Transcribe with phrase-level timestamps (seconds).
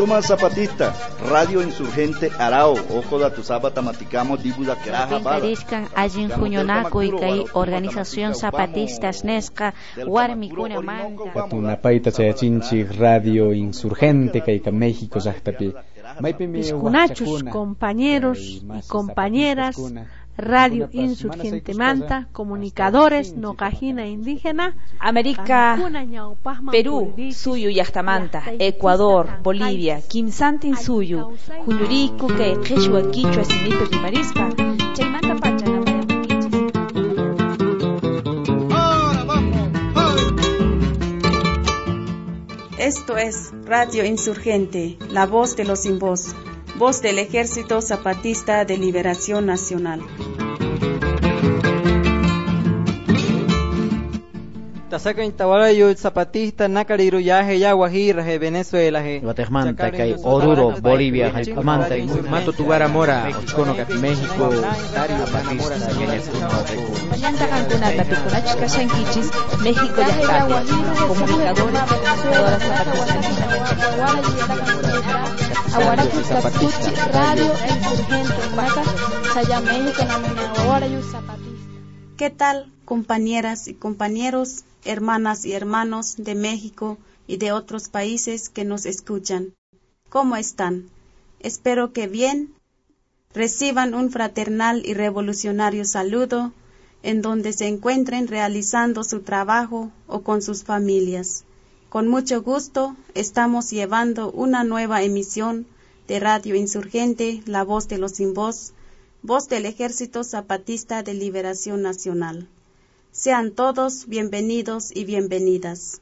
[0.00, 0.94] Tuma Zapatista,
[1.28, 7.44] Radio Insurgente Arao, Ojo da tu Zapata Maticamo, Dibuda Queraja Pintariscan allin Juñonaco y Kai
[7.52, 9.74] Organización Zapatistas Nesca,
[10.06, 11.46] Warmicuna Manga.
[11.50, 15.74] Tunapaita Chayachinchi, Radio Insurgente, Kaika México, Zahtapi.
[16.50, 19.76] Piscunachos, compañeros y compañeras.
[20.36, 25.78] Radio Insurgente Manta, Comunicadores, Nocajina Indígena, América,
[26.70, 34.48] Perú, Suyu Yachtamanta, Ecuador, Bolivia, Kimsantin Suyu, Juñuriku, que Quechua, Quichua, Sinipe, Rimarisca,
[34.94, 36.00] Chaymanta Pachana,
[42.78, 46.34] Esto es Radio Insurgente, la voz de los sin voz
[46.76, 50.00] voz del Ejército Zapatista de Liberación Nacional.
[54.90, 59.72] Tasaka intawarayo zapatista nakariru yaje ya guajira he Venezuela he Guatemala
[60.24, 61.94] Oruro Bolivia hay Manta
[62.30, 64.50] Mato Tugara Mora Chicono kat México
[64.90, 65.22] Dario
[68.58, 69.30] Kashankichis
[69.62, 70.02] México
[75.70, 78.82] Aguaracu Zapatuchi Radio Insurgente Mata
[79.34, 80.02] Saya México
[80.58, 81.70] ahora Zapatista.
[82.18, 88.64] ¿Qué tal compañeras y compañeros hermanas y hermanos de México y de otros países que
[88.64, 89.54] nos escuchan.
[90.08, 90.90] ¿Cómo están?
[91.38, 92.52] Espero que bien.
[93.32, 96.52] Reciban un fraternal y revolucionario saludo
[97.04, 101.44] en donde se encuentren realizando su trabajo o con sus familias.
[101.90, 105.64] Con mucho gusto estamos llevando una nueva emisión
[106.08, 108.72] de Radio Insurgente, La Voz de los Sin Voz,
[109.22, 112.48] voz del Ejército Zapatista de Liberación Nacional.
[113.12, 116.00] Sean todos bienvenidos y bienvenidas.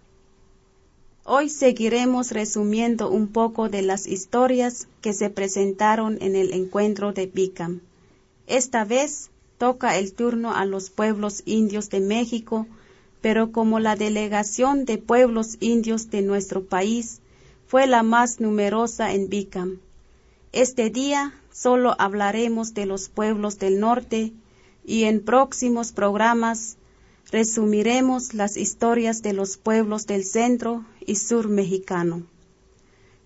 [1.25, 7.27] Hoy seguiremos resumiendo un poco de las historias que se presentaron en el encuentro de
[7.27, 7.81] Bicam.
[8.47, 12.67] Esta vez toca el turno a los pueblos indios de México,
[13.21, 17.21] pero como la delegación de pueblos indios de nuestro país
[17.67, 19.79] fue la más numerosa en Bicam,
[20.53, 24.33] este día solo hablaremos de los pueblos del norte
[24.87, 26.78] y en próximos programas
[27.31, 32.23] resumiremos las historias de los pueblos del centro y sur mexicano.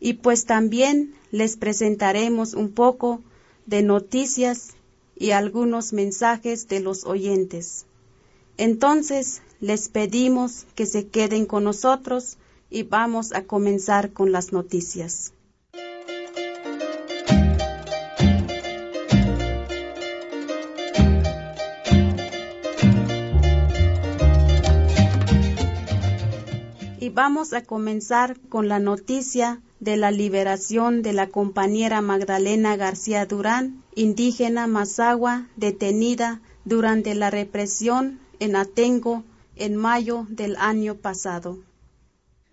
[0.00, 3.20] Y pues también les presentaremos un poco
[3.66, 4.74] de noticias
[5.16, 7.86] y algunos mensajes de los oyentes.
[8.56, 12.36] Entonces les pedimos que se queden con nosotros
[12.70, 15.32] y vamos a comenzar con las noticias.
[27.14, 33.82] Vamos a comenzar con la noticia de la liberación de la compañera Magdalena García Durán,
[33.94, 39.24] indígena Mazagua, detenida durante la represión en Atengo
[39.56, 41.58] en mayo del año pasado.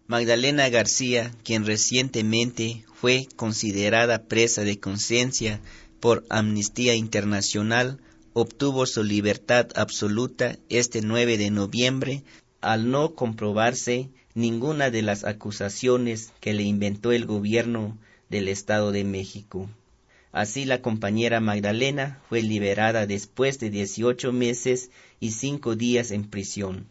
[0.07, 5.61] Magdalena García, quien recientemente fue considerada presa de conciencia
[5.99, 7.99] por Amnistía Internacional,
[8.33, 12.23] obtuvo su libertad absoluta este 9 de noviembre
[12.59, 17.97] al no comprobarse ninguna de las acusaciones que le inventó el gobierno
[18.29, 19.69] del Estado de México.
[20.31, 26.87] Así la compañera Magdalena fue liberada después de 18 meses y cinco días en prisión.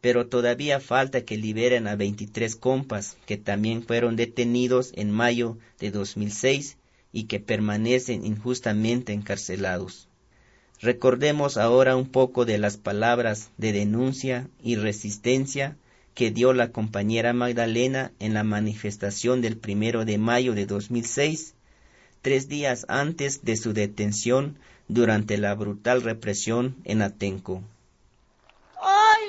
[0.00, 5.90] Pero todavía falta que liberen a 23 compas que también fueron detenidos en mayo de
[5.90, 6.76] 2006
[7.12, 10.08] y que permanecen injustamente encarcelados.
[10.80, 15.76] Recordemos ahora un poco de las palabras de denuncia y resistencia
[16.18, 21.54] que dio la compañera Magdalena en la manifestación del primero de mayo de 2006,
[22.22, 24.56] tres días antes de su detención
[24.88, 27.62] durante la brutal represión en Atenco.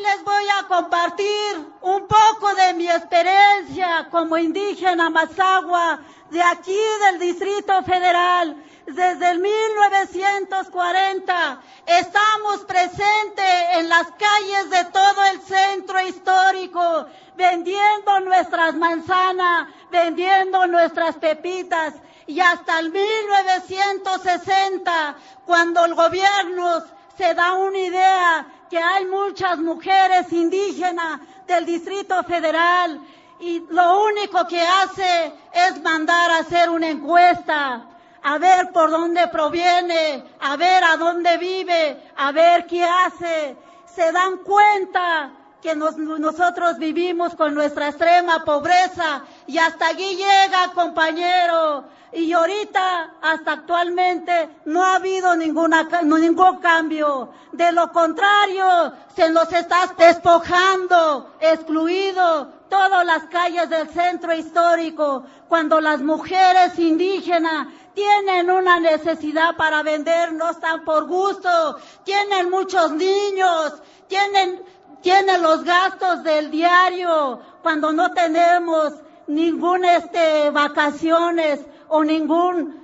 [0.02, 6.00] Les voy a compartir un poco de mi experiencia como indígena mazagua
[6.30, 8.56] de aquí del Distrito Federal
[8.90, 18.76] desde el 1940 estamos presentes en las calles de todo el centro histórico, vendiendo nuestras
[18.76, 21.96] manzanas, vendiendo nuestras pepitas.
[22.26, 26.82] Y hasta el 1960, cuando el gobierno
[27.18, 33.00] se da una idea que hay muchas mujeres indígenas del Distrito Federal
[33.40, 37.86] y lo único que hace es mandar a hacer una encuesta
[38.22, 43.56] a ver por dónde proviene, a ver a dónde vive, a ver qué hace.
[43.86, 45.32] Se dan cuenta
[45.62, 51.84] que nosotros vivimos con nuestra extrema pobreza y hasta allí llega, compañero.
[52.12, 57.30] Y ahorita, hasta actualmente, no ha habido ninguna, ningún cambio.
[57.52, 65.82] De lo contrario, se nos está despojando, excluido todas las calles del centro histórico, cuando
[65.82, 73.74] las mujeres indígenas tienen una necesidad para vender, no están por gusto, tienen muchos niños,
[74.08, 74.64] tienen
[75.02, 78.94] tiene los gastos del diario cuando no tenemos
[79.28, 82.80] ningún este vacaciones o ningún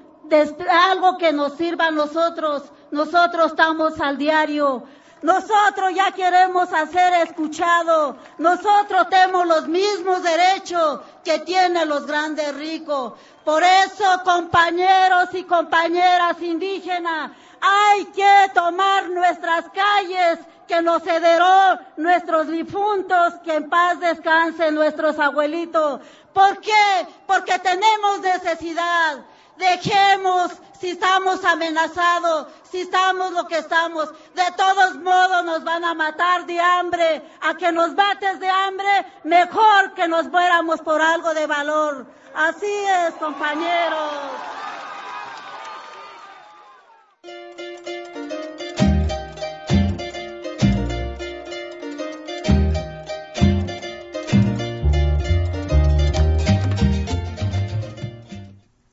[0.70, 2.64] algo que nos sirva a nosotros.
[2.92, 4.84] Nosotros estamos al diario.
[5.26, 8.16] Nosotros ya queremos hacer escuchado.
[8.38, 13.14] Nosotros tenemos los mismos derechos que tienen los grandes ricos.
[13.44, 22.48] Por eso, compañeros y compañeras indígenas, hay que tomar nuestras calles que nos heredó nuestros
[22.48, 26.02] difuntos, que en paz descansen nuestros abuelitos.
[26.34, 27.08] ¿Por qué?
[27.26, 29.26] Porque tenemos necesidad.
[29.58, 30.52] Dejemos
[30.86, 34.08] si estamos amenazados, si estamos lo que estamos.
[34.36, 37.24] De todos modos nos van a matar de hambre.
[37.42, 42.06] A que nos bates de hambre, mejor que nos muéramos por algo de valor.
[42.36, 42.72] Así
[43.08, 44.12] es, compañeros.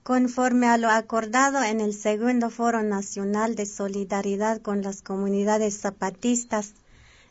[0.02, 6.74] Conforme a lo acordado en el segundo Foro Nacional de Solidaridad con las Comunidades Zapatistas,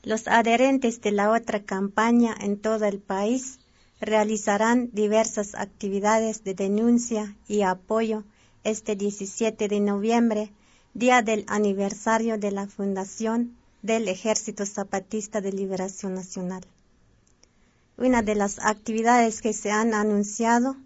[0.03, 3.59] los adherentes de la otra campaña en todo el país
[3.99, 8.23] realizarán diversas actividades de denuncia y apoyo
[8.63, 10.53] este 17 de noviembre,
[10.93, 16.65] día del aniversario de la fundación del Ejército Zapatista de Liberación Nacional.
[17.97, 20.77] Una de las actividades que se han anunciado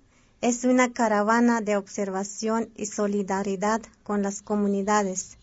[0.46, 5.40] es una caravana de observación y solidaridad con las comunidades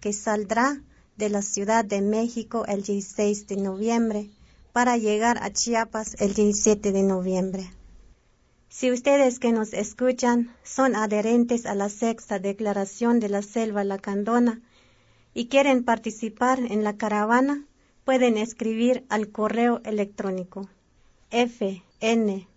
[0.00, 0.82] que saldrá
[1.16, 4.30] de la Ciudad de México el 16 de noviembre
[4.72, 7.72] para llegar a Chiapas el 17 de noviembre.
[8.68, 14.60] Si ustedes que nos escuchan son adherentes a la sexta declaración de la selva lacandona
[15.34, 17.64] y quieren participar en la caravana,
[18.04, 20.68] pueden escribir al correo electrónico
[21.30, 22.48] fncr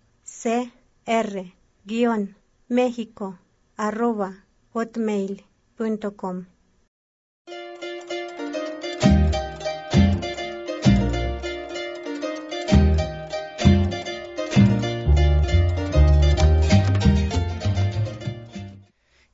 [1.86, 2.34] guion
[2.68, 3.38] México
[3.76, 6.46] arroba hotmail.com.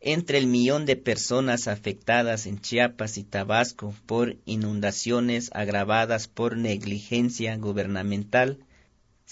[0.01, 7.57] Entre el millón de personas afectadas en Chiapas y Tabasco por inundaciones agravadas por negligencia
[7.57, 8.59] gubernamental,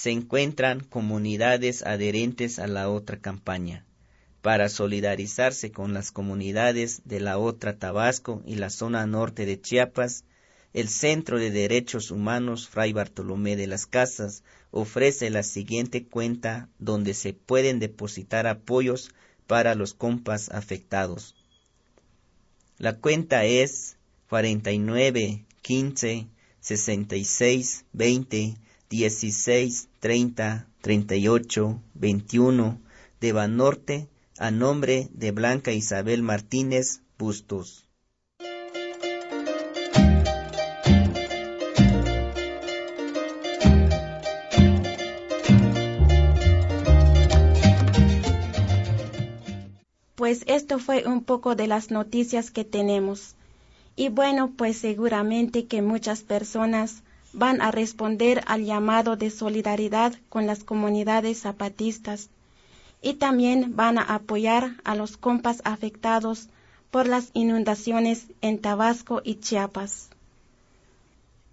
[0.00, 3.84] se encuentran comunidades adherentes a la otra campaña.
[4.40, 10.24] Para solidarizarse con las comunidades de la otra Tabasco y la zona norte de Chiapas,
[10.72, 17.12] el Centro de Derechos Humanos Fray Bartolomé de las Casas ofrece la siguiente cuenta donde
[17.12, 19.10] se pueden depositar apoyos
[19.46, 21.36] para los compas afectados.
[22.78, 23.98] La cuenta es
[24.30, 26.26] 49 15
[26.60, 28.56] 66 20
[28.90, 32.80] 16, 30, 38, 21
[33.20, 37.86] de Banorte a nombre de Blanca Isabel Martínez Bustos.
[50.16, 53.36] Pues esto fue un poco de las noticias que tenemos.
[53.94, 60.46] Y bueno, pues seguramente que muchas personas van a responder al llamado de solidaridad con
[60.46, 62.28] las comunidades zapatistas
[63.02, 66.48] y también van a apoyar a los compas afectados
[66.90, 70.10] por las inundaciones en Tabasco y Chiapas.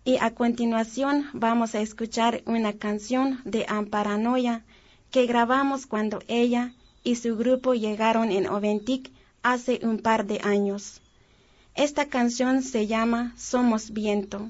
[0.04, 4.64] Y a continuación vamos a escuchar una canción de Amparanoia
[5.12, 9.12] que grabamos cuando ella y su grupo llegaron en Oventic
[9.44, 11.02] hace un par de años.
[11.76, 14.50] Esta canción se llama Somos Viento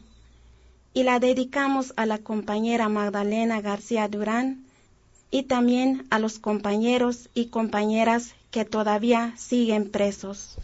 [0.98, 4.64] y la dedicamos a la compañera Magdalena García Durán
[5.30, 10.58] y también a los compañeros y compañeras que todavía siguen presos.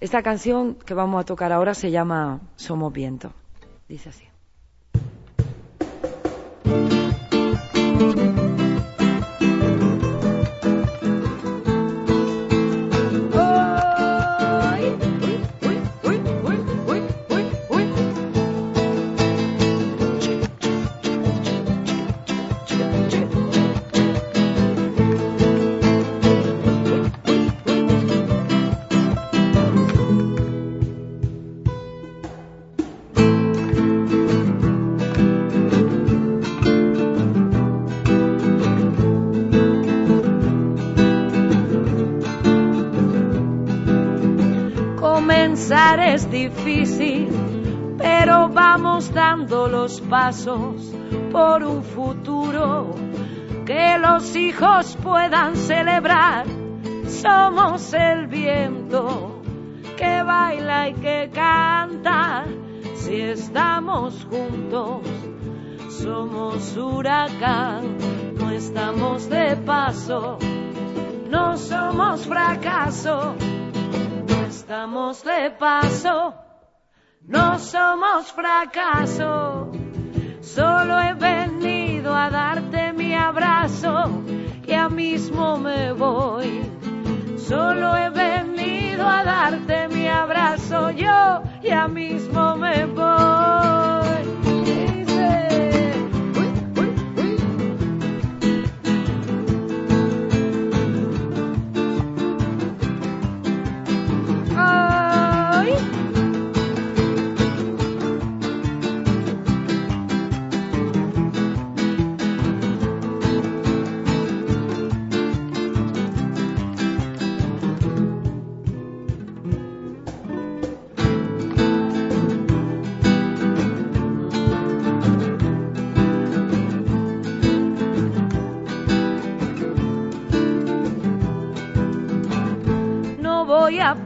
[0.00, 3.34] Esta canción que vamos a tocar ahora se llama Somos Viento.
[3.90, 4.24] Dice así.
[46.20, 47.28] Es difícil,
[47.96, 50.92] pero vamos dando los pasos
[51.32, 52.94] por un futuro
[53.64, 56.44] que los hijos puedan celebrar.
[57.06, 59.40] Somos el viento
[59.96, 62.44] que baila y que canta
[62.96, 65.00] si estamos juntos.
[65.88, 67.96] Somos huracán,
[68.38, 70.38] no estamos de paso,
[71.30, 73.34] no somos fracaso,
[74.70, 76.32] estamos de paso,
[77.22, 79.72] no somos fracaso.
[80.40, 84.22] Solo he venido a darte mi abrazo,
[84.64, 86.62] ya mismo me voy.
[87.36, 94.09] Solo he venido a darte mi abrazo, yo ya mismo me voy.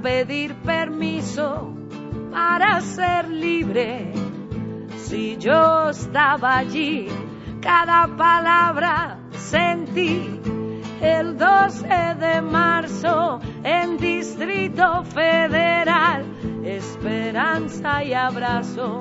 [0.02, 1.73] Pedir permiso
[2.30, 4.12] para ser libre.
[5.06, 7.09] Si yo estaba allí,
[7.61, 10.40] cada palabra sentí.
[11.00, 11.87] El 12
[12.18, 16.25] de marzo en Distrito Federal,
[16.64, 19.00] esperanza y abrazo,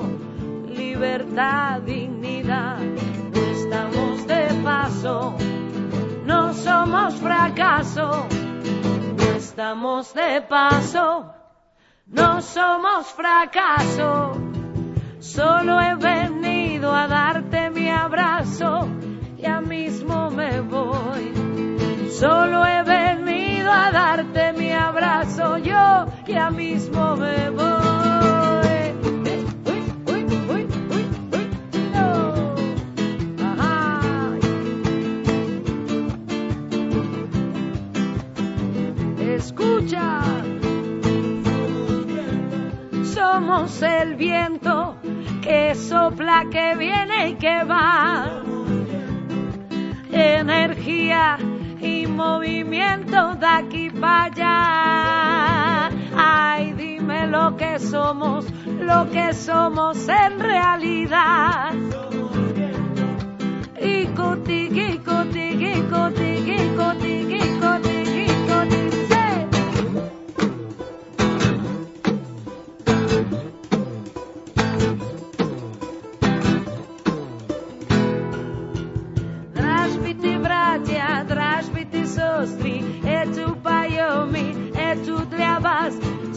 [0.67, 2.79] libertad, dignidad.
[3.33, 5.35] No estamos de paso,
[6.25, 8.27] no somos fracaso
[9.53, 11.31] estamos de paso,
[12.07, 14.31] no somos fracaso.
[15.19, 18.87] Solo he venido a darte mi abrazo,
[19.37, 21.33] ya mismo me voy.
[22.09, 28.52] Solo he venido a darte mi abrazo, yo ya mismo me voy.
[43.63, 44.97] El viento
[45.41, 48.43] que sopla, que viene y que va.
[50.11, 51.37] Energía
[51.79, 55.91] y movimiento de aquí para allá.
[56.17, 61.71] Ay, dime lo que somos, lo que somos en realidad.
[63.81, 67.59] Y cotigi, cotigi, cotigi, cotigi,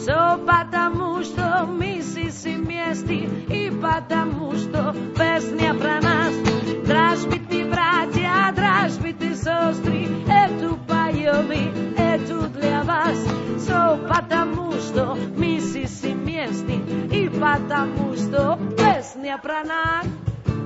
[0.06, 6.34] Σοπάτα μου στο μίση σημειέστη Η πάτα μου στο πέσνια φρανάς
[6.82, 13.20] Δράσπι τη βράτια, δράσπι τη σώστρη Ε του παγιωμή, ε του τλιαβάς
[13.66, 20.06] Σοπάτα μου στο μίση σημειέστη Η πάτα μου στο πέσνια φρανάς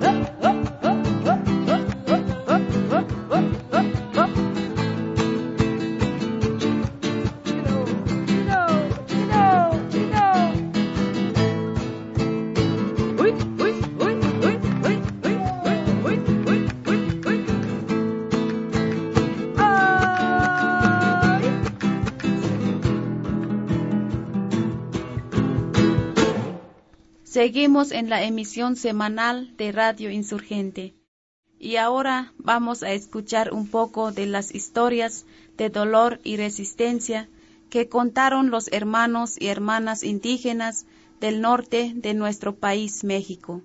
[0.01, 0.70] ε, ε, ε.
[27.31, 30.97] Seguimos en la emisión semanal de Radio Insurgente.
[31.61, 37.29] Y ahora vamos a escuchar un poco de las historias de dolor y resistencia
[37.71, 40.87] que contaron los hermanos y hermanas indígenas
[41.21, 43.63] del norte de nuestro país, México.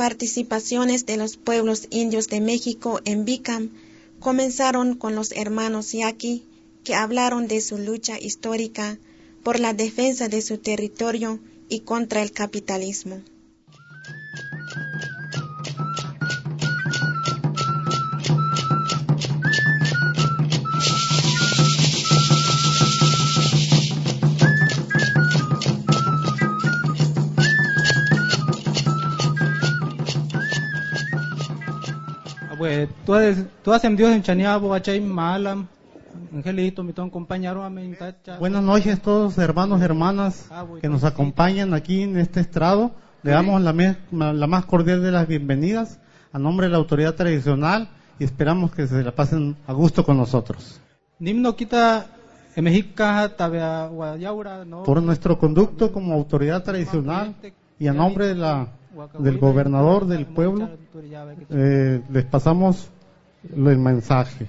[0.00, 3.68] Participaciones de los pueblos indios de México en Bicam
[4.18, 6.42] comenzaron con los hermanos Yaqui,
[6.84, 8.98] que hablaron de su lucha histórica
[9.42, 11.38] por la defensa de su territorio
[11.68, 13.20] y contra el capitalismo.
[33.06, 33.14] Tú,
[33.64, 35.66] tú haces Dios en Chaniabo, Achay Malam,
[36.30, 37.66] Angelito, mi compañero.
[38.38, 42.90] Buenas noches todos hermanos y hermanas ah, que nos acompañan aquí en este estrado.
[43.22, 43.72] Le damos la,
[44.12, 46.00] la más cordial de las bienvenidas
[46.34, 47.88] a nombre de la autoridad tradicional
[48.18, 50.82] y esperamos que se la pasen a gusto con nosotros.
[54.84, 57.34] Por nuestro conducto como autoridad tradicional
[57.78, 58.68] y a nombre de la,
[59.18, 60.68] del gobernador del pueblo,
[61.50, 62.90] eh, les pasamos
[63.44, 64.46] el mensaje.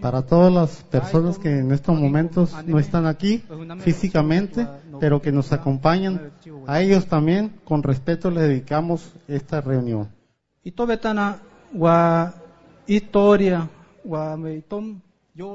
[0.00, 3.42] Para todas las personas que en estos momentos no están aquí
[3.78, 4.66] físicamente,
[5.00, 6.32] pero que nos acompañan,
[6.66, 10.08] a ellos también con respeto les dedicamos esta reunión.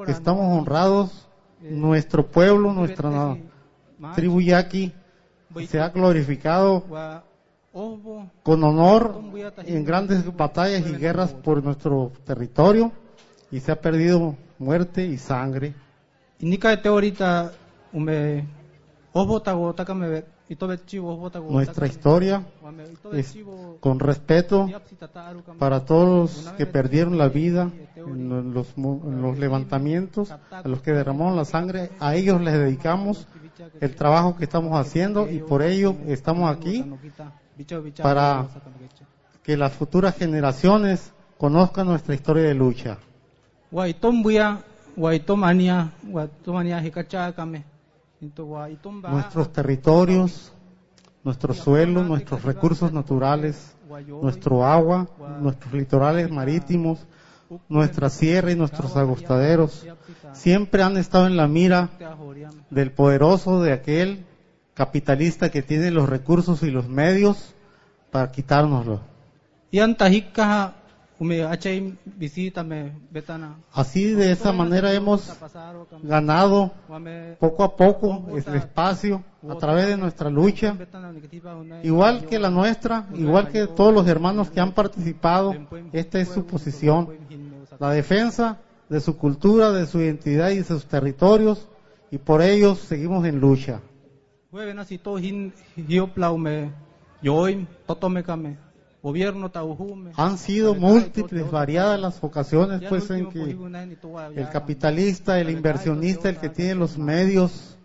[0.08, 1.28] Estamos honrados,
[1.62, 3.38] nuestro pueblo, nuestra
[4.16, 4.94] tribu yaqui
[5.68, 6.84] se ha glorificado
[8.44, 9.22] con honor
[9.66, 12.92] en grandes batallas y guerras por nuestro territorio
[13.52, 15.74] y se ha perdido muerte y sangre.
[21.50, 22.44] Nuestra historia
[23.14, 23.38] es
[23.80, 24.68] con respeto
[25.60, 30.92] para todos los que perdieron la vida en los, en los levantamientos, a los que
[30.92, 33.28] derramaron la sangre, a ellos les dedicamos
[33.82, 36.86] el trabajo que estamos haciendo y por ello estamos aquí
[38.02, 38.48] para
[39.44, 42.98] que las futuras generaciones conozcan nuestra historia de lucha.
[49.12, 50.52] Nuestros territorios,
[51.24, 53.76] nuestros suelos, nuestros recursos naturales,
[54.22, 55.08] nuestro agua,
[55.42, 57.06] nuestros litorales marítimos,
[57.68, 59.86] nuestra sierra y nuestros agostaderos
[60.34, 61.90] siempre han estado en la mira
[62.70, 64.26] del poderoso de aquel
[64.74, 67.54] capitalista que tiene los recursos y los medios
[68.12, 69.02] para quitárnoslo.
[73.74, 75.30] Así de esa manera hemos
[76.02, 76.72] ganado
[77.40, 80.78] poco a poco el espacio a través de nuestra lucha,
[81.84, 85.56] igual que la nuestra, igual que todos los hermanos que han participado,
[85.92, 87.10] esta es su posición,
[87.80, 91.68] la defensa de su cultura, de su identidad y de sus territorios,
[92.12, 93.82] y por ello seguimos en lucha.
[100.16, 103.58] Han sido múltiples, variadas las ocasiones pues en que
[104.36, 107.78] el capitalista, el inversionista, el que tiene los medios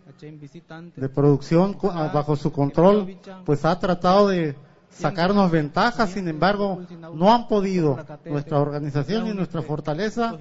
[0.95, 4.55] de producción bajo su control, pues ha tratado de
[4.89, 6.81] sacarnos ventajas, sin embargo,
[7.13, 7.97] no han podido.
[8.25, 10.37] Nuestra organización y nuestra fortaleza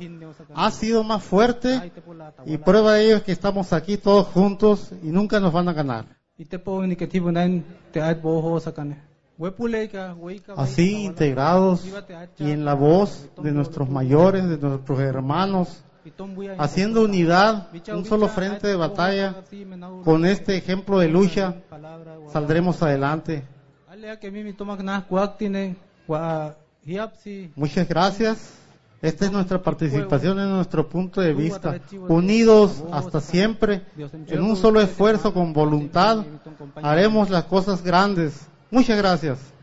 [0.54, 1.92] ha sido más fuerte
[2.46, 5.72] y prueba de ello es que estamos aquí todos juntos y nunca nos van a
[5.72, 6.06] ganar.
[10.56, 11.84] Así integrados
[12.38, 15.82] y en la voz de nuestros mayores, de nuestros hermanos,
[16.58, 19.42] haciendo unidad, un solo frente de batalla,
[20.04, 21.56] con este ejemplo de lucha,
[22.32, 23.44] saldremos adelante.
[27.56, 28.60] Muchas gracias.
[29.02, 31.80] Esta es nuestra participación en nuestro punto de vista.
[32.08, 33.82] Unidos hasta siempre,
[34.28, 36.24] en un solo esfuerzo con voluntad,
[36.82, 39.53] haremos las cosas grandes Muchas gracias.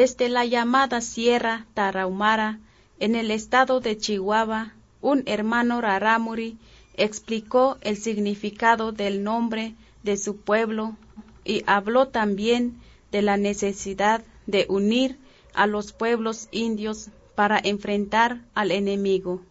[0.00, 2.58] Desde la llamada Sierra Tarahumara,
[3.00, 6.56] en el estado de Chihuahua, un hermano Raramuri
[6.94, 10.96] explicó el significado del nombre de su pueblo
[11.44, 12.80] y habló también
[13.12, 15.18] de la necesidad de unir
[15.52, 19.42] a los pueblos indios para enfrentar al enemigo.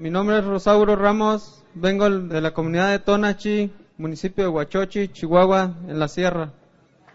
[0.00, 5.74] Mi nombre es Rosauro Ramos, vengo de la comunidad de Tonachi, municipio de Huachochi, Chihuahua,
[5.88, 6.52] en la sierra.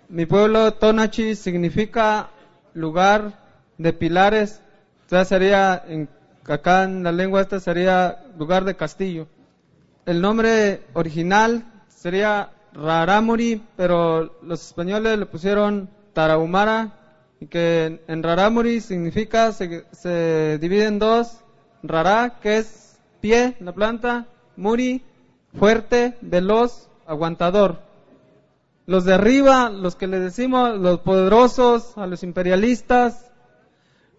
[0.09, 2.31] Mi pueblo Tonachi significa
[2.73, 3.39] lugar
[3.77, 4.61] de pilares,
[5.05, 6.09] o sea, sería, en,
[6.43, 9.27] acá en la lengua esta sería lugar de castillo.
[10.05, 16.99] El nombre original sería Raramuri, pero los españoles le pusieron Tarahumara,
[17.39, 21.42] y que en Raramuri significa, se, se divide en dos,
[21.83, 25.03] Rara, que es pie, la planta, Muri,
[25.57, 27.81] fuerte, veloz, aguantador.
[28.85, 33.31] Los de arriba, los que le decimos, los poderosos, a los imperialistas,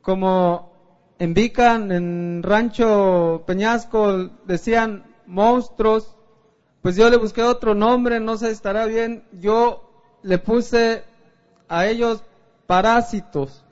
[0.01, 0.73] como
[1.19, 6.15] en Vican, en Rancho Peñasco, decían monstruos,
[6.83, 9.25] pues yo le busqué otro nombre, no sé, estará bien.
[9.33, 9.91] Yo
[10.23, 11.05] le puse
[11.67, 12.23] a ellos
[12.67, 13.64] parásitos.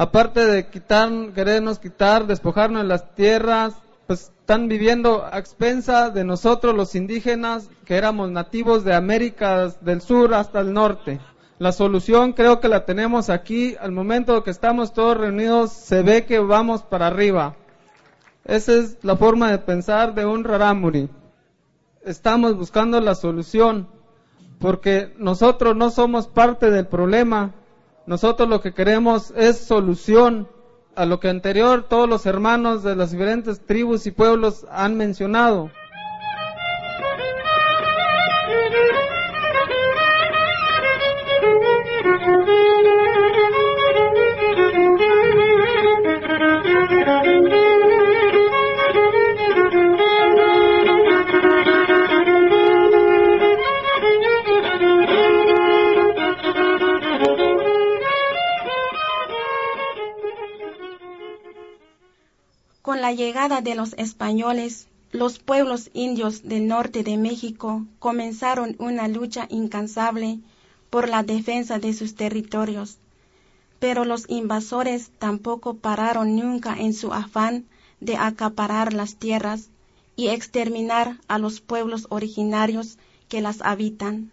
[0.00, 3.74] Aparte de quitar, querernos quitar, despojarnos de las tierras,
[4.06, 10.00] pues están viviendo a expensa de nosotros los indígenas que éramos nativos de América del
[10.00, 11.20] Sur hasta el norte.
[11.58, 13.76] La solución creo que la tenemos aquí.
[13.78, 17.56] Al momento que estamos todos reunidos se ve que vamos para arriba.
[18.46, 21.10] Esa es la forma de pensar de un rarámuri.
[22.06, 23.86] Estamos buscando la solución
[24.60, 27.52] porque nosotros no somos parte del problema.
[28.06, 30.48] Nosotros lo que queremos es solución
[30.94, 35.70] a lo que anterior todos los hermanos de las diferentes tribus y pueblos han mencionado.
[62.90, 69.06] Con la llegada de los españoles, los pueblos indios del norte de México comenzaron una
[69.06, 70.40] lucha incansable
[70.90, 72.98] por la defensa de sus territorios.
[73.78, 77.64] Pero los invasores tampoco pararon nunca en su afán
[78.00, 79.68] de acaparar las tierras
[80.16, 82.98] y exterminar a los pueblos originarios
[83.28, 84.32] que las habitan.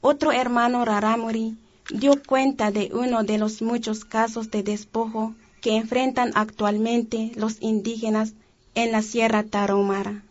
[0.00, 1.58] Otro hermano Raramuri
[1.90, 5.34] dio cuenta de uno de los muchos casos de despojo
[5.66, 8.34] que enfrentan actualmente los indígenas
[8.76, 10.22] en la Sierra Tarahumara.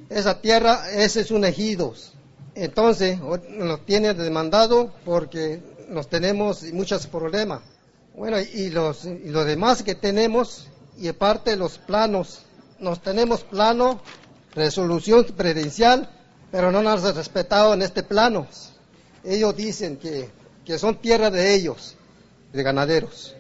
[0.09, 1.95] Esa tierra, ese es un ejido.
[2.55, 7.63] Entonces, nos tiene demandado porque nos tenemos muchos problemas.
[8.17, 12.43] Bueno, y los, y demás que tenemos, y aparte los planos,
[12.79, 14.01] nos tenemos plano,
[14.55, 16.09] resolución presidencial,
[16.53, 18.47] pero no nos han respetado en este plano.
[19.25, 20.31] Ellos dicen que,
[20.65, 21.97] que son tierra de ellos
[22.53, 23.35] de ganaderos.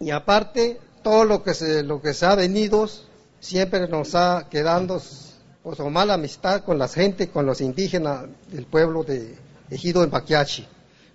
[0.00, 2.88] Y aparte, todo lo que se, lo que se ha venido
[3.40, 5.00] siempre nos ha quedado
[5.62, 9.36] pues, o mala amistad con la gente, con los indígenas del pueblo de
[9.70, 10.66] Ejido en Baquiachi.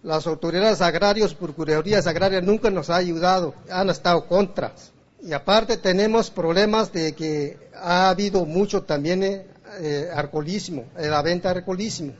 [0.03, 4.73] Las autoridades agrarias, procuradurías agrarias nunca nos han ayudado, han estado contra.
[5.21, 11.49] Y aparte tenemos problemas de que ha habido mucho también eh alcoholismo, eh, la venta
[11.49, 12.13] de alcoholismo.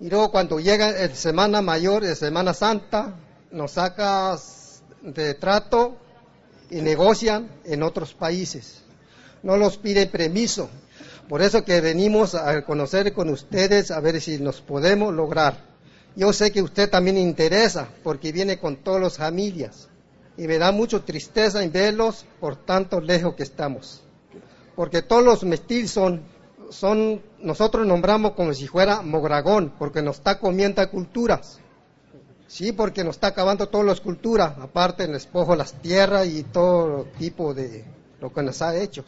[0.00, 3.14] Y luego cuando llega el Semana Mayor, el Semana Santa,
[3.50, 5.96] nos sacas de trato
[6.70, 8.82] y negocian en otros países.
[9.42, 10.68] No los piden permiso.
[11.28, 15.64] Por eso que venimos a conocer con ustedes a ver si nos podemos lograr.
[16.14, 19.88] Yo sé que usted también interesa porque viene con todas las familias
[20.36, 24.02] y me da mucha tristeza en verlos por tanto lejos que estamos.
[24.74, 26.22] Porque todos los mestizos son,
[26.70, 31.60] son nosotros nombramos como si fuera Mogragón porque nos está comiendo culturas.
[32.48, 37.06] Sí, porque nos está acabando toda la escultura, aparte el despojo las tierras y todo
[37.18, 37.84] tipo de
[38.20, 39.04] lo que nos ha hecho.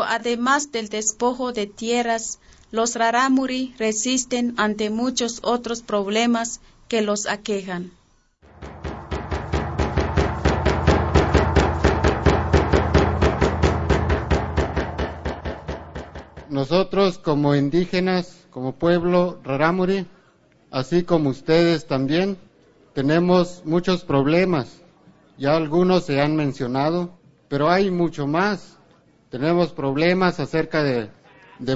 [0.00, 2.38] Además del despojo de tierras,
[2.70, 7.92] los rarámuri resisten ante muchos otros problemas que los aquejan.
[16.48, 20.06] Nosotros como indígenas, como pueblo rarámuri,
[20.70, 22.36] así como ustedes también,
[22.94, 24.82] tenemos muchos problemas.
[25.38, 28.78] Ya algunos se han mencionado, pero hay mucho más.
[29.32, 31.08] Tenemos problemas acerca de,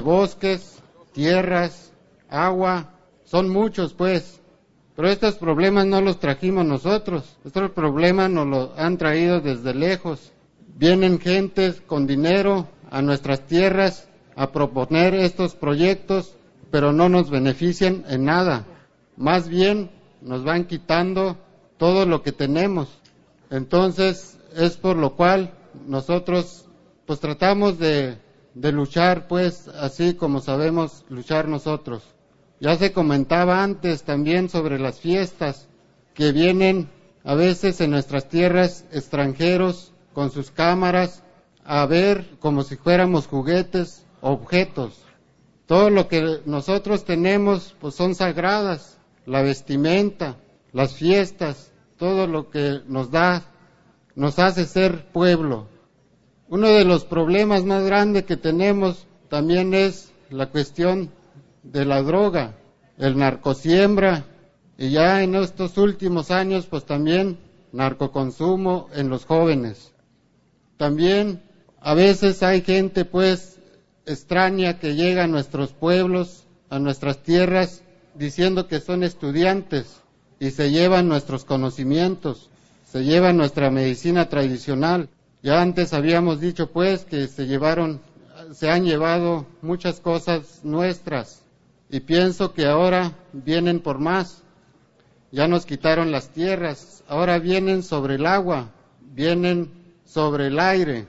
[0.01, 0.77] bosques,
[1.11, 1.91] tierras,
[2.29, 2.93] agua,
[3.23, 4.41] son muchos pues.
[4.95, 10.33] Pero estos problemas no los trajimos nosotros, estos problemas nos los han traído desde lejos.
[10.75, 16.35] Vienen gentes con dinero a nuestras tierras a proponer estos proyectos,
[16.69, 18.67] pero no nos benefician en nada.
[19.15, 19.89] Más bien
[20.21, 21.37] nos van quitando
[21.77, 22.99] todo lo que tenemos.
[23.49, 25.53] Entonces es por lo cual
[25.87, 26.66] nosotros
[27.07, 28.19] pues tratamos de,
[28.53, 32.03] luchar pues así como sabemos luchar nosotros.
[32.59, 35.69] Ya se comentaba antes también sobre las fiestas
[36.13, 36.89] que vienen
[37.23, 41.23] a veces en nuestras tierras extranjeros con sus cámaras
[41.63, 45.01] a ver como si fuéramos juguetes, objetos.
[45.65, 50.37] Todo lo que nosotros tenemos pues son sagradas, la vestimenta,
[50.73, 53.43] las fiestas, todo lo que nos da,
[54.15, 55.67] nos hace ser pueblo.
[56.49, 61.11] Uno de los problemas más grandes que tenemos también es la cuestión
[61.63, 62.55] de la droga,
[62.97, 64.23] el narcosiembra
[64.77, 67.37] y ya en estos últimos años pues también
[67.73, 69.91] narcoconsumo en los jóvenes.
[70.77, 71.41] También
[71.81, 73.59] a veces hay gente pues
[74.05, 77.83] extraña que llega a nuestros pueblos, a nuestras tierras,
[78.15, 80.01] diciendo que son estudiantes
[80.39, 82.49] y se llevan nuestros conocimientos,
[82.85, 85.09] se llevan nuestra medicina tradicional.
[85.43, 88.01] Ya antes habíamos dicho pues que se llevaron,
[88.53, 91.43] se han llevado muchas cosas nuestras
[91.89, 94.43] y pienso que ahora vienen por más.
[95.31, 98.71] Ya nos quitaron las tierras, ahora vienen sobre el agua,
[99.01, 99.71] vienen
[100.05, 101.05] sobre el aire,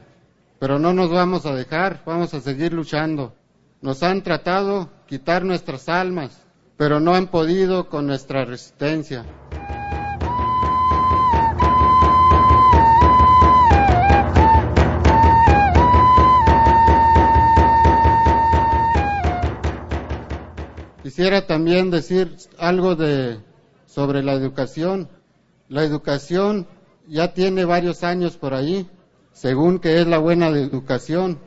[0.58, 3.34] pero no nos vamos a dejar, vamos a seguir luchando.
[3.80, 6.44] Nos han tratado quitar nuestras almas,
[6.76, 9.24] pero no han podido con nuestra resistencia.
[21.08, 23.38] Quisiera también decir algo de,
[23.86, 25.08] sobre la educación.
[25.70, 26.66] La educación
[27.06, 28.86] ya tiene varios años por ahí,
[29.32, 31.38] según que es la buena educación.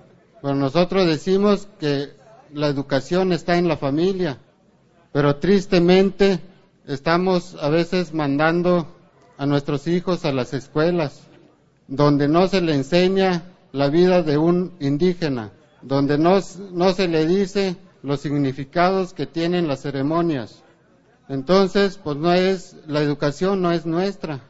[0.42, 2.10] Pero nosotros decimos que
[2.52, 4.40] la educación está en la familia,
[5.12, 6.40] pero tristemente
[6.88, 8.88] estamos a veces mandando
[9.38, 11.28] a nuestros hijos a las escuelas,
[11.88, 13.44] donde no se le enseña
[13.74, 15.52] la vida de un indígena,
[15.84, 16.40] donde no,
[16.72, 20.64] no se le dice los significados que tienen las ceremonias.
[21.30, 24.42] Entonces, pues no es, la educación no es nuestra.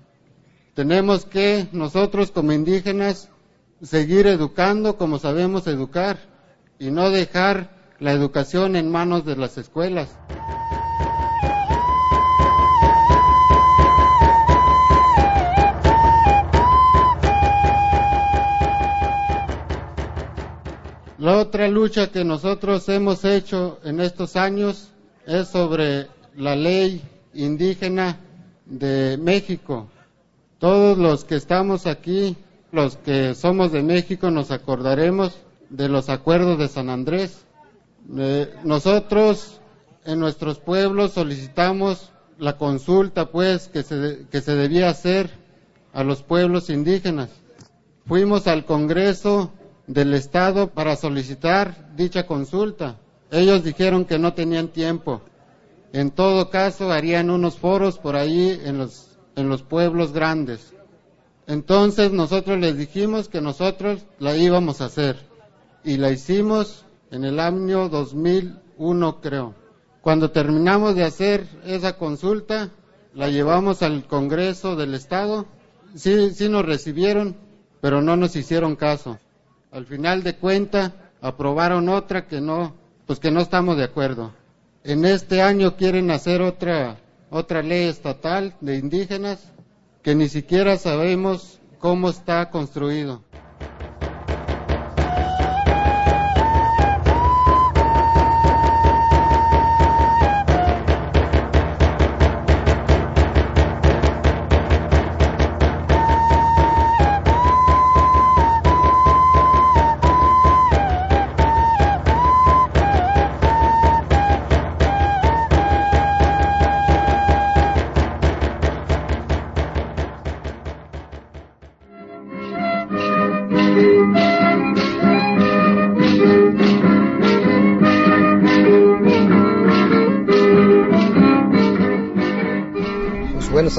[0.73, 3.29] Tenemos que nosotros como indígenas
[3.81, 6.17] seguir educando como sabemos educar
[6.79, 10.09] y no dejar la educación en manos de las escuelas.
[21.21, 24.89] La otra lucha que nosotros hemos hecho en estos años
[25.27, 27.03] es sobre la ley
[27.35, 28.17] indígena
[28.65, 29.87] de México.
[30.57, 32.35] Todos los que estamos aquí,
[32.71, 35.37] los que somos de México, nos acordaremos
[35.69, 37.45] de los acuerdos de San Andrés.
[38.17, 39.61] Eh, nosotros
[40.05, 45.29] en nuestros pueblos solicitamos la consulta, pues, que se, que se debía hacer
[45.93, 47.29] a los pueblos indígenas.
[48.07, 49.51] Fuimos al Congreso
[49.87, 52.97] del Estado para solicitar dicha consulta.
[53.31, 55.21] Ellos dijeron que no tenían tiempo.
[55.93, 60.73] En todo caso, harían unos foros por ahí en los, en los pueblos grandes.
[61.47, 65.17] Entonces nosotros les dijimos que nosotros la íbamos a hacer.
[65.83, 69.55] Y la hicimos en el año 2001, creo.
[70.01, 72.69] Cuando terminamos de hacer esa consulta,
[73.13, 75.45] la llevamos al Congreso del Estado.
[75.95, 77.35] Sí, sí nos recibieron,
[77.81, 79.19] pero no nos hicieron caso
[79.71, 82.75] al final de cuenta aprobaron otra que no,
[83.07, 84.33] pues que no estamos de acuerdo.
[84.83, 86.97] En este año quieren hacer otra,
[87.29, 89.51] otra ley estatal de indígenas
[90.03, 93.21] que ni siquiera sabemos cómo está construido.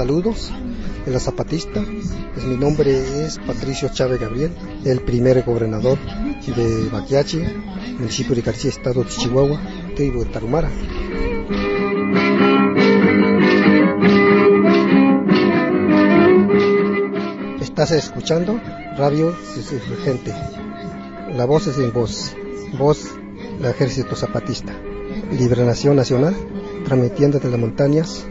[0.03, 0.51] Saludos
[1.07, 1.81] de la Zapatista.
[2.35, 4.51] Pues mi nombre es Patricio Chávez Gabriel,
[4.85, 5.97] el primer gobernador
[6.45, 7.39] de Baquiachi,
[8.01, 9.61] municipio de García, estado de Chihuahua,
[9.95, 10.69] tribu de Tarumara.
[17.61, 18.61] Estás escuchando
[18.99, 20.35] Radio Insurgente.
[21.37, 22.35] La voz es en voz.
[22.77, 23.05] Voz
[23.61, 24.73] del Ejército Zapatista.
[25.31, 26.35] Liberación Nacional,
[26.85, 28.27] transmitiendo desde las montañas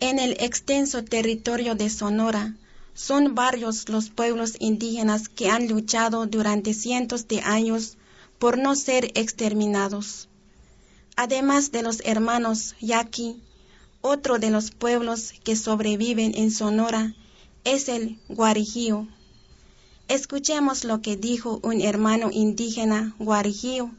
[0.00, 2.56] En el extenso territorio de Sonora,
[2.94, 7.96] son varios los pueblos indígenas que han luchado durante cientos de años
[8.40, 10.28] por no ser exterminados.
[11.14, 13.40] Además de los hermanos yaqui,
[14.00, 17.14] otro de los pueblos que sobreviven en Sonora
[17.64, 19.06] es el guarijío.
[20.08, 23.90] Escuchemos lo que dijo un hermano indígena guarijío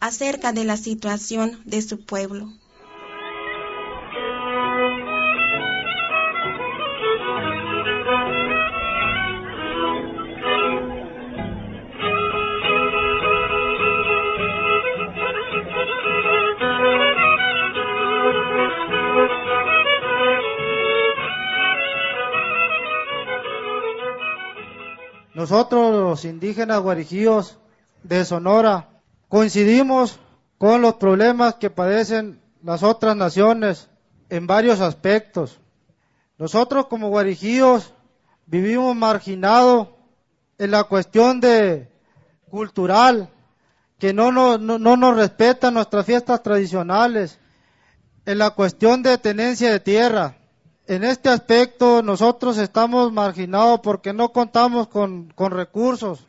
[0.00, 2.50] acerca de la situación de su pueblo.
[25.40, 27.56] Nosotros, los indígenas guarijíos
[28.02, 28.90] de Sonora,
[29.26, 30.20] coincidimos
[30.58, 33.88] con los problemas que padecen las otras naciones
[34.28, 35.58] en varios aspectos.
[36.36, 37.94] Nosotros como guarijíos
[38.44, 39.88] vivimos marginados
[40.58, 41.90] en la cuestión de
[42.50, 43.30] cultural,
[43.98, 47.38] que no nos, no, no nos respetan nuestras fiestas tradicionales,
[48.26, 50.36] en la cuestión de tenencia de tierra,
[50.90, 56.26] en este aspecto nosotros estamos marginados porque no contamos con, recursos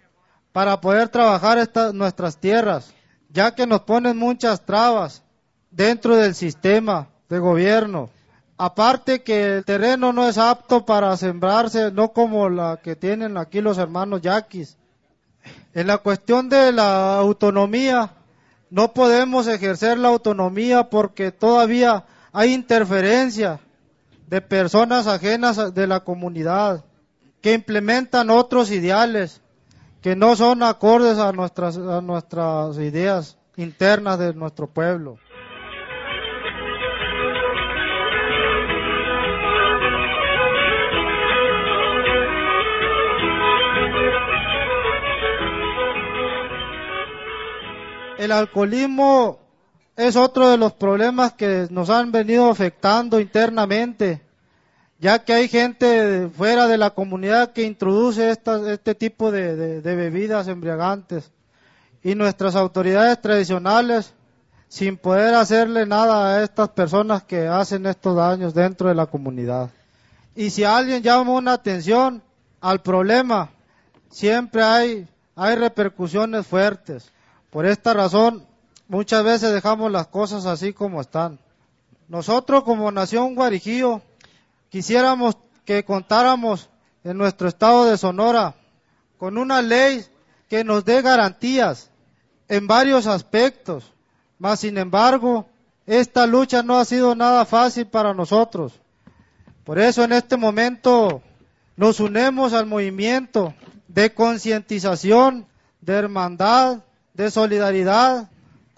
[0.52, 2.94] para poder trabajar nuestras tierras,
[3.30, 5.24] ya que nos ponen muchas trabas
[5.72, 8.12] dentro del sistema de gobierno.
[8.56, 13.62] Aparte que el terreno no es apto para sembrarse, no como la que tienen aquí
[13.62, 14.78] los hermanos yaquis.
[15.74, 18.12] En la cuestión de la autonomía,
[18.70, 23.60] no podemos ejercer la autonomía porque todavía hay interferencia
[24.32, 26.86] de personas ajenas de la comunidad,
[27.42, 29.42] que implementan otros ideales
[30.02, 35.18] que no son acordes a nuestras, a nuestras ideas internas de nuestro pueblo.
[48.18, 49.41] El alcoholismo
[49.96, 54.22] es otro de los problemas que nos han venido afectando internamente,
[55.00, 61.32] ya que hay gente fuera de la comunidad que introduce este tipo de, bebidas embriagantes
[62.04, 64.14] y nuestras autoridades tradicionales,
[64.68, 69.70] sin poder hacerle nada a estas personas que hacen estos daños dentro de la comunidad.
[70.36, 72.24] Y si alguien llama una atención
[72.62, 73.50] al problema,
[74.10, 77.12] siempre hay, hay repercusiones fuertes.
[77.50, 78.46] Por esta razón,
[78.92, 81.40] Muchas veces dejamos las cosas así como están.
[82.10, 84.02] Nosotros como nación guarijío
[84.68, 86.70] quisiéramos que contáramos
[87.06, 88.54] en nuestro estado de Sonora
[89.18, 90.06] con una ley
[90.50, 91.90] que nos dé garantías
[92.50, 93.94] en varios aspectos.
[94.38, 95.48] Mas, sin embargo,
[95.86, 98.74] esta lucha no ha sido nada fácil para nosotros.
[99.64, 101.22] Por eso en este momento
[101.78, 103.54] nos unemos al movimiento
[103.88, 105.48] de concientización,
[105.80, 106.80] de hermandad,
[107.14, 108.31] de solidaridad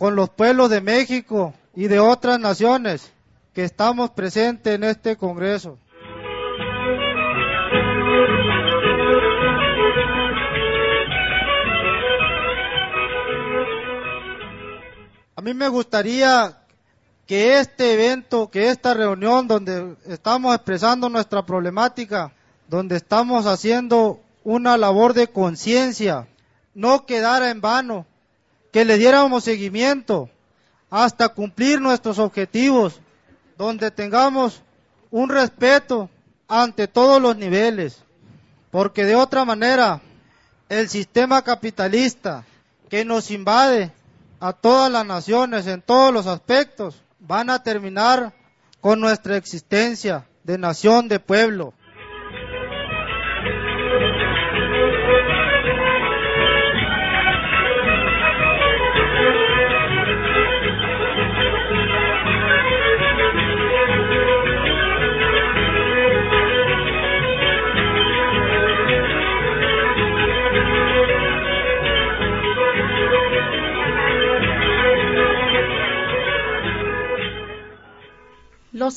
[0.03, 3.13] con los pueblos de México y de otras naciones
[3.53, 5.77] que estamos presentes en este Congreso.
[15.37, 16.57] A mí me gustaría
[17.25, 22.33] que este evento, que esta reunión donde estamos expresando nuestra problemática,
[22.67, 26.27] donde estamos haciendo una labor de conciencia,
[26.73, 28.05] no quedara en vano,
[28.73, 30.29] que le diéramos seguimiento
[30.89, 32.99] hasta cumplir nuestros objetivos,
[33.55, 34.63] donde tengamos
[35.11, 36.09] un respeto
[36.47, 38.03] ante todos los niveles,
[38.71, 40.01] porque de otra manera
[40.69, 42.45] el sistema capitalista
[42.89, 43.91] que nos invade
[44.39, 48.33] a todas las naciones en todos los aspectos van a terminar
[48.81, 51.75] con nuestra existencia de nación, de pueblo.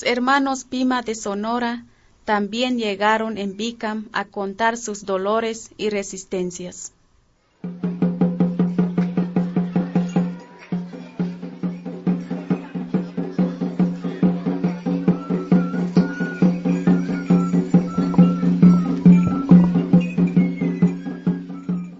[0.06, 1.84] Hermanos Pima de Sonora
[2.24, 6.92] también llegaron en Bicam a contar sus dolores y resistencias.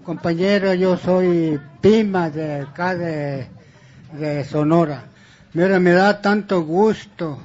[0.03, 3.47] compañero, yo soy Pima de acá de,
[4.13, 5.05] de Sonora.
[5.53, 7.39] Mira, me da tanto gusto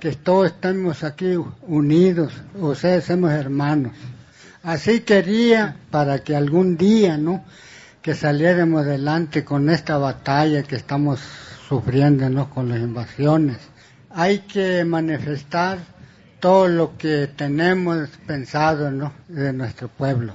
[0.00, 3.92] que todos estemos aquí unidos, o sea, somos hermanos.
[4.62, 7.44] Así quería para que algún día, ¿no?
[8.02, 11.20] Que saliéramos adelante con esta batalla que estamos
[11.68, 12.48] sufriendo, ¿no?
[12.50, 13.58] Con las invasiones.
[14.08, 15.78] Hay que manifestar
[16.40, 19.12] todo lo que tenemos pensado, ¿no?
[19.28, 20.32] De nuestro pueblo.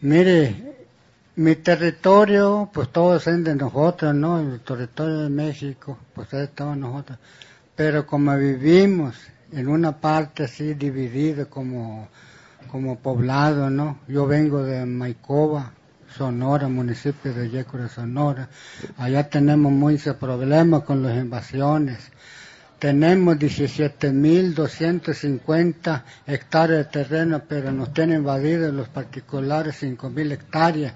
[0.00, 0.65] Mire,
[1.36, 4.40] mi territorio, pues todos es de nosotros, ¿no?
[4.40, 7.18] El territorio de México, pues es de todos nosotros.
[7.74, 9.14] Pero como vivimos
[9.52, 12.08] en una parte así dividida como,
[12.70, 13.98] como poblado, ¿no?
[14.08, 15.72] Yo vengo de Maicoba,
[16.16, 18.48] Sonora, municipio de Yécora, Sonora.
[18.96, 22.10] Allá tenemos muchos problemas con las invasiones
[22.78, 30.92] tenemos 17.250 hectáreas de terreno, pero nos tienen invadidos los particulares 5.000 hectáreas,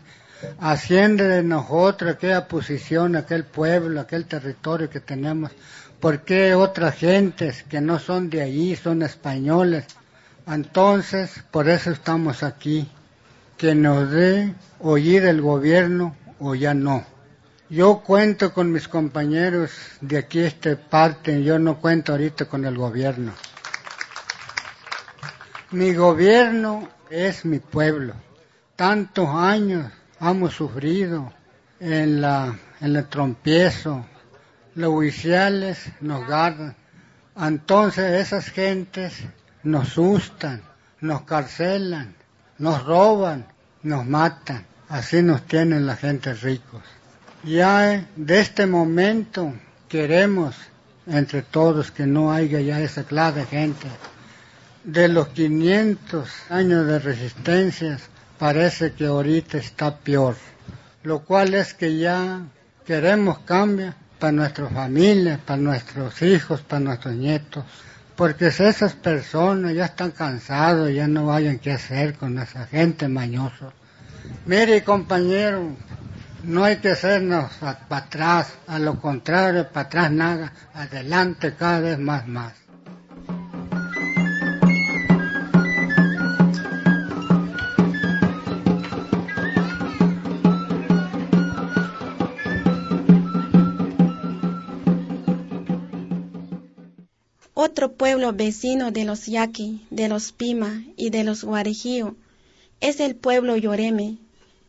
[0.58, 5.50] haciendo de nosotros aquella posición, aquel pueblo, aquel territorio que tenemos.
[6.00, 9.84] ¿Por qué otras gentes que no son de allí, son españoles?
[10.46, 12.90] Entonces, por eso estamos aquí,
[13.56, 17.04] que nos dé oír el gobierno o ya no.
[17.68, 19.70] Yo cuento con mis compañeros
[20.00, 23.32] de aquí esta parte, yo no cuento ahorita con el gobierno.
[25.70, 28.14] Mi gobierno es mi pueblo.
[28.74, 31.32] Tantos años hemos sufrido
[31.80, 34.04] en la en el trompiezo.
[34.74, 36.76] Los oficiales nos guardan.
[37.36, 39.14] Entonces esas gentes
[39.62, 40.62] nos sustan,
[41.00, 42.14] nos carcelan,
[42.58, 43.46] nos roban,
[43.82, 44.66] nos matan.
[44.88, 46.82] Así nos tienen la gente ricos.
[47.44, 49.54] Ya de este momento
[49.88, 50.56] queremos
[51.06, 53.88] entre todos que no haya ya esa clase de gente.
[54.84, 57.98] De los 500 años de resistencia,
[58.40, 60.34] parece que ahorita está peor.
[61.02, 62.40] Lo cual es que ya
[62.86, 67.64] queremos cambio para nuestras familias, para nuestros hijos, para nuestros nietos.
[68.16, 73.08] Porque si esas personas ya están cansados, ya no vayan qué hacer con esa gente
[73.08, 73.72] mañosa.
[74.46, 75.76] Mire, compañero,
[76.42, 81.98] no hay que hacernos para atrás, a lo contrario, para atrás nada, adelante cada vez
[81.98, 82.54] más más.
[97.72, 102.16] Otro pueblo vecino de los Yaqui, de los Pima y de los Guarijío
[102.80, 104.16] es el pueblo Yoreme,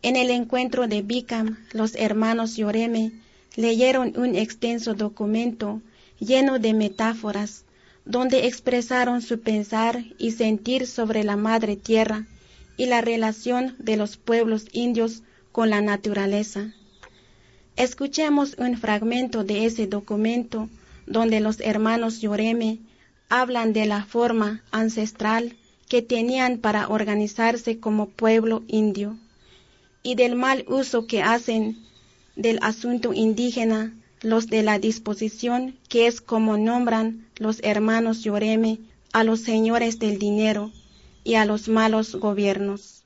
[0.03, 3.11] en el encuentro de Bicam, los hermanos Yoreme
[3.55, 5.81] leyeron un extenso documento
[6.19, 7.65] lleno de metáforas,
[8.05, 12.27] donde expresaron su pensar y sentir sobre la madre tierra
[12.77, 16.71] y la relación de los pueblos indios con la naturaleza.
[17.77, 20.69] Escuchemos un fragmento de ese documento
[21.07, 22.77] donde los hermanos Yoreme
[23.31, 25.55] hablan de la forma ancestral
[25.89, 29.17] que tenían para organizarse como pueblo indio
[30.03, 31.77] y del mal uso que hacen
[32.35, 38.79] del asunto indígena los de la disposición, que es como nombran los hermanos Yoreme
[39.13, 40.71] a los señores del dinero
[41.23, 43.00] y a los malos gobiernos.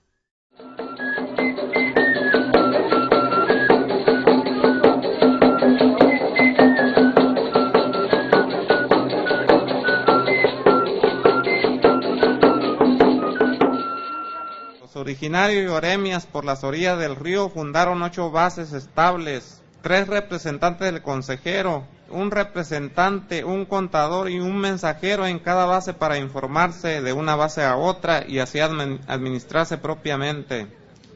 [15.16, 21.86] Originarios oremias por las orillas del río fundaron ocho bases estables, tres representantes del consejero,
[22.09, 27.63] un representante, un contador y un mensajero en cada base para informarse de una base
[27.63, 30.68] a otra y así administrarse propiamente.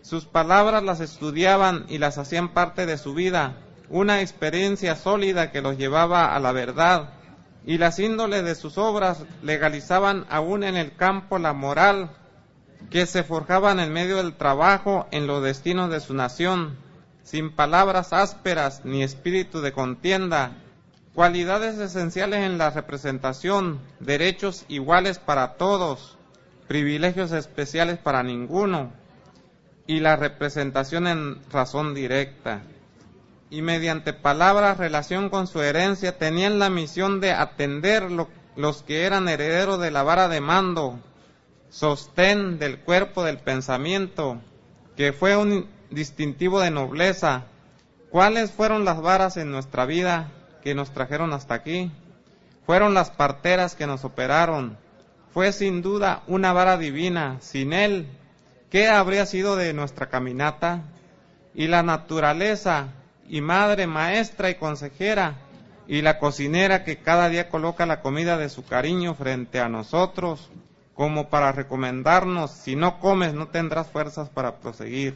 [0.01, 3.57] Sus palabras las estudiaban y las hacían parte de su vida,
[3.89, 7.09] una experiencia sólida que los llevaba a la verdad,
[7.65, 12.11] y las índoles de sus obras legalizaban aún en el campo la moral
[12.89, 16.77] que se forjaban en medio del trabajo en los destinos de su nación,
[17.23, 20.53] sin palabras ásperas ni espíritu de contienda,
[21.13, 26.17] cualidades esenciales en la representación, derechos iguales para todos,
[26.67, 28.91] privilegios especiales para ninguno.
[29.85, 32.61] y la representación en razón directa.
[33.49, 38.07] Y mediante palabras, relación con su herencia, tenían la misión de atender
[38.55, 40.99] los que eran herederos de la vara de mando,
[41.69, 44.39] sostén del cuerpo del pensamiento,
[44.95, 47.45] que fue un distintivo de nobleza.
[48.09, 50.31] ¿Cuáles fueron las varas en nuestra vida
[50.63, 51.91] que nos trajeron hasta aquí?
[52.65, 54.77] Fueron las parteras que nos operaron.
[55.31, 57.37] Fue sin duda una vara divina.
[57.39, 58.07] Sin él,
[58.69, 60.83] ¿qué habría sido de nuestra caminata?
[61.53, 62.87] Y la naturaleza,
[63.27, 65.35] y madre, maestra y consejera,
[65.87, 70.49] y la cocinera que cada día coloca la comida de su cariño frente a nosotros,
[70.99, 75.15] como para recomendarnos, si no comes no tendrás fuerzas para proseguir.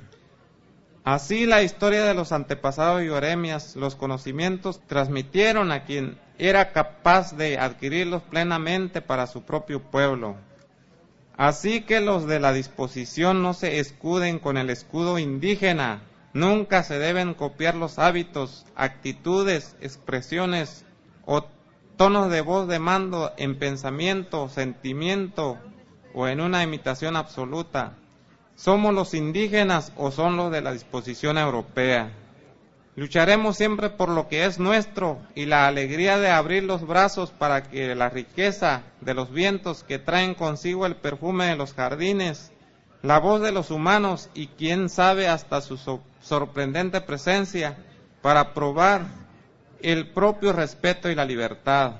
[1.03, 7.35] Así la historia de los antepasados y oremias, los conocimientos transmitieron a quien era capaz
[7.35, 10.37] de adquirirlos plenamente para su propio pueblo.
[11.35, 16.97] Así que los de la disposición no se escuden con el escudo indígena, nunca se
[16.97, 20.85] deben copiar los hábitos, actitudes, expresiones
[21.25, 21.43] o
[21.97, 25.59] tonos de voz de mando en pensamiento, sentimiento
[26.13, 27.93] o en una imitación absoluta.
[28.55, 32.11] ¿Somos los indígenas o son los de la disposición europea?
[32.95, 37.63] Lucharemos siempre por lo que es nuestro y la alegría de abrir los brazos para
[37.63, 42.51] que la riqueza de los vientos que traen consigo el perfume de los jardines,
[43.01, 45.79] la voz de los humanos y quién sabe hasta su
[46.21, 47.77] sorprendente presencia
[48.21, 49.07] para probar
[49.81, 51.93] el propio respeto y la libertad.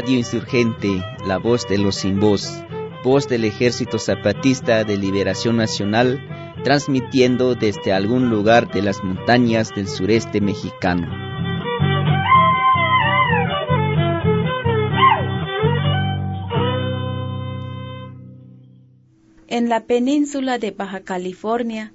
[0.00, 2.64] Radio Insurgente, la voz de los sin voz,
[3.04, 6.26] voz del Ejército Zapatista de Liberación Nacional,
[6.64, 11.06] transmitiendo desde algún lugar de las montañas del sureste mexicano.
[19.48, 21.92] En la península de Baja California,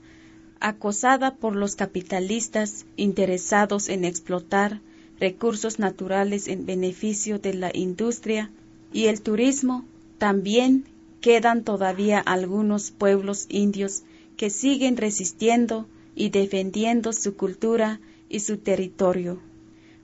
[0.60, 4.80] acosada por los capitalistas interesados en explotar
[5.20, 8.51] recursos naturales en beneficio de la industria
[8.91, 9.86] y el turismo,
[10.18, 10.86] también
[11.22, 14.03] quedan todavía algunos pueblos indios
[14.38, 17.99] que siguen resistiendo y defendiendo su cultura
[18.30, 19.39] y su territorio.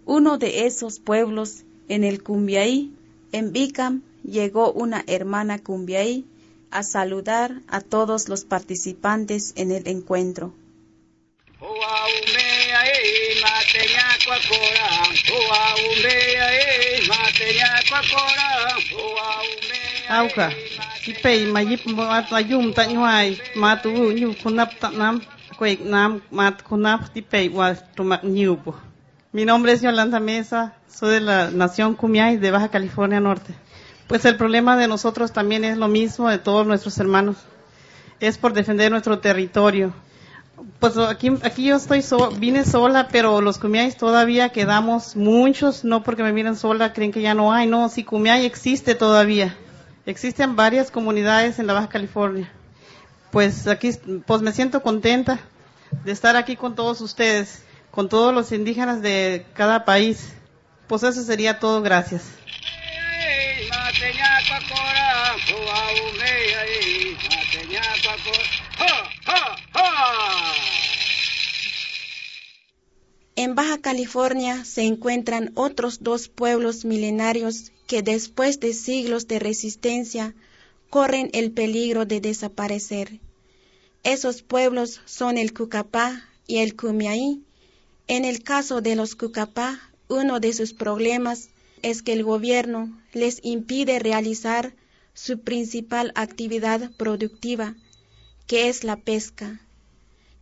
[0.06, 2.92] Uno de esos pueblos, en el Cumbiaí,
[3.32, 6.26] en Bicam, llegó una hermana Cumbiaí
[6.70, 10.54] a saludar a todos los participantes en el encuentro.
[20.10, 20.52] Auka,
[21.04, 21.86] sipei mayip
[22.32, 25.22] mayum ta nyuai matu nyu kunap ta nam
[25.58, 25.80] kuek
[26.68, 27.04] kunap
[27.54, 27.76] wa.
[29.32, 33.54] Mi nombre es Yolanda Mesa, soy de la Nación Cumiay de Baja California Norte.
[34.08, 37.38] Pues el problema de nosotros también es lo mismo de todos nuestros hermanos.
[38.20, 39.94] Es por defender nuestro territorio,
[40.80, 42.04] pues aquí, aquí yo estoy,
[42.38, 47.22] vine sola, pero los cumiáis todavía quedamos muchos, no porque me miren sola, creen que
[47.22, 49.56] ya no hay, no, si cumiay existe todavía.
[50.06, 52.52] Existen varias comunidades en la Baja California.
[53.32, 53.92] Pues aquí,
[54.26, 55.40] pues me siento contenta
[56.04, 60.34] de estar aquí con todos ustedes, con todos los indígenas de cada país.
[60.88, 62.24] Pues eso sería todo, gracias.
[73.44, 80.36] En Baja California se encuentran otros dos pueblos milenarios que después de siglos de resistencia
[80.92, 83.20] corren el peligro de desaparecer.
[84.04, 87.42] Esos pueblos son el Cucapá y el Cumiaí.
[88.06, 91.50] En el caso de los Cucapá, uno de sus problemas
[91.82, 94.76] es que el gobierno les impide realizar
[95.16, 97.74] su principal actividad productiva,
[98.46, 99.60] que es la pesca.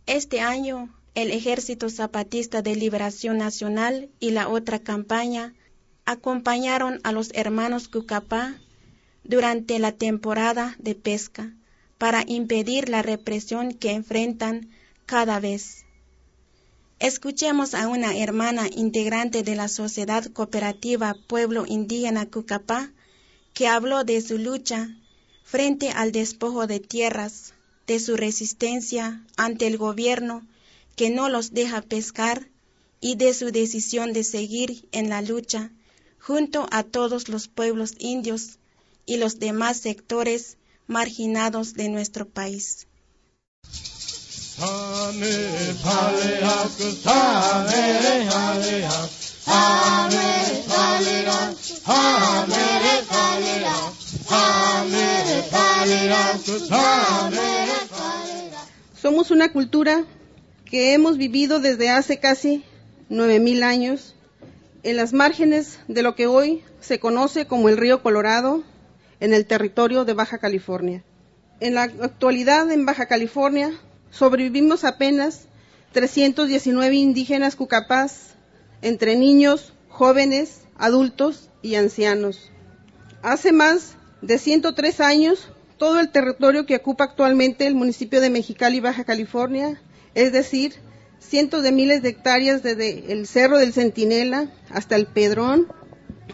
[0.04, 5.54] Este año, el Ejército Zapatista de Liberación Nacional y la otra campaña
[6.04, 8.58] acompañaron a los hermanos Cucapá
[9.24, 11.52] durante la temporada de pesca
[11.98, 14.70] para impedir la represión que enfrentan
[15.06, 15.84] cada vez.
[16.98, 22.90] Escuchemos a una hermana integrante de la Sociedad Cooperativa Pueblo Indígena Cucapá
[23.52, 24.88] que habló de su lucha
[25.42, 27.52] frente al despojo de tierras,
[27.86, 30.46] de su resistencia ante el gobierno
[30.96, 32.48] que no los deja pescar
[33.00, 35.70] y de su decisión de seguir en la lucha
[36.18, 38.58] junto a todos los pueblos indios
[39.06, 42.86] y los demás sectores marginados de nuestro país.
[59.00, 60.04] Somos una cultura
[60.70, 62.62] que hemos vivido desde hace casi
[63.08, 64.14] nueve mil años
[64.84, 68.62] en las márgenes de lo que hoy se conoce como el río Colorado
[69.18, 71.02] en el territorio de Baja California.
[71.58, 73.72] En la actualidad en Baja California
[74.10, 75.48] sobrevivimos apenas
[75.92, 78.34] 319 indígenas cucapás,
[78.80, 82.50] entre niños, jóvenes, adultos y ancianos.
[83.22, 85.48] Hace más de 103 años,
[85.78, 89.80] todo el territorio que ocupa actualmente el municipio de Mexicali, Baja California,
[90.14, 90.74] es decir,
[91.18, 95.68] cientos de miles de hectáreas desde el Cerro del Centinela hasta el Pedrón,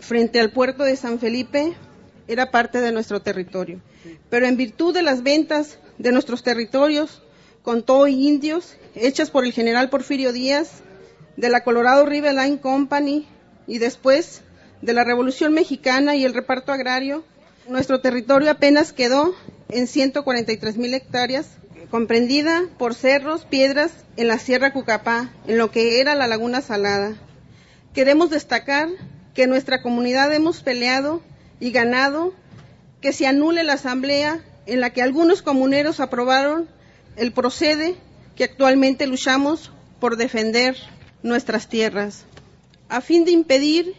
[0.00, 1.74] frente al puerto de San Felipe,
[2.28, 3.80] era parte de nuestro territorio.
[4.30, 7.22] Pero en virtud de las ventas de nuestros territorios
[7.62, 10.82] con todo indios, hechas por el general Porfirio Díaz,
[11.36, 13.26] de la Colorado River Line Company
[13.66, 14.42] y después
[14.82, 17.24] de la Revolución Mexicana y el reparto agrario,
[17.68, 19.34] nuestro territorio apenas quedó
[19.68, 21.48] en 143 mil hectáreas,
[21.90, 27.14] comprendida por cerros, piedras en la Sierra Cucapá, en lo que era la Laguna Salada.
[27.94, 28.88] Queremos destacar
[29.34, 31.22] que nuestra comunidad hemos peleado
[31.60, 32.32] y ganado
[33.00, 36.68] que se anule la asamblea en la que algunos comuneros aprobaron
[37.16, 37.96] el procede
[38.34, 40.76] que actualmente luchamos por defender
[41.22, 42.24] nuestras tierras,
[42.88, 43.94] a fin de impedir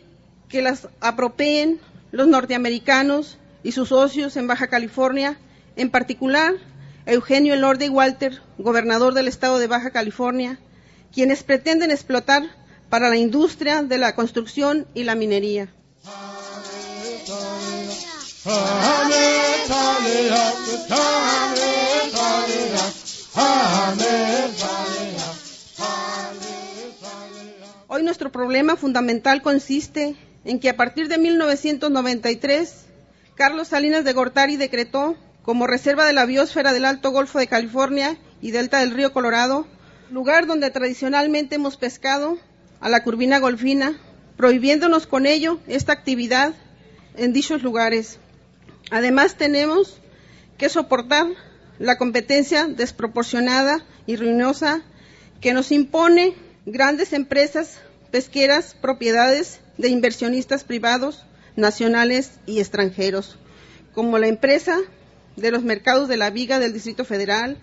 [0.50, 1.80] que las apropien
[2.12, 5.38] los norteamericanos y sus socios en Baja California,
[5.76, 6.56] en particular
[7.08, 10.60] Eugenio Elorde Walter, gobernador del estado de Baja California,
[11.14, 12.44] quienes pretenden explotar
[12.90, 15.74] para la industria de la construcción y la minería.
[27.88, 32.86] Hoy nuestro problema fundamental consiste en que a partir de 1993,
[33.36, 35.16] Carlos Salinas de Gortari decretó
[35.48, 39.66] como reserva de la biosfera del Alto Golfo de California y delta del río Colorado,
[40.12, 42.38] lugar donde tradicionalmente hemos pescado,
[42.82, 43.98] a la curvina golfina,
[44.36, 46.54] prohibiéndonos con ello esta actividad
[47.16, 48.20] en dichos lugares.
[48.92, 50.02] Además, tenemos
[50.58, 51.28] que soportar
[51.80, 54.82] la competencia desproporcionada y ruinosa
[55.40, 56.34] que nos impone
[56.66, 57.80] grandes empresas
[58.12, 61.26] pesqueras, propiedades de inversionistas privados,
[61.56, 63.38] nacionales y extranjeros,
[63.94, 64.82] como la empresa
[65.38, 67.58] de los mercados de la viga del Distrito Federal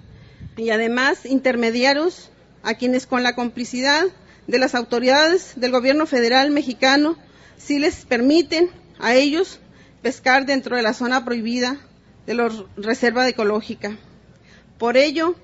[0.56, 2.30] y además intermediarios
[2.62, 4.04] a quienes con la complicidad
[4.46, 7.18] de las autoridades del gobierno federal mexicano
[7.58, 9.58] sí les permiten a ellos
[10.02, 11.78] pescar dentro de la zona prohibida
[12.26, 13.96] de la reserva ecológica.
[14.78, 15.34] Por ello,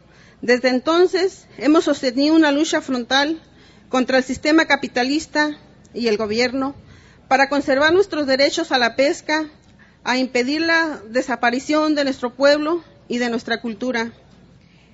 [0.40, 3.42] desde entonces hemos sostenido una lucha frontal
[3.88, 5.58] contra el sistema capitalista
[5.92, 6.74] y el gobierno
[7.28, 9.48] para conservar nuestros derechos a la pesca,
[10.04, 14.12] a impedir la desaparición de nuestro pueblo y de nuestra cultura.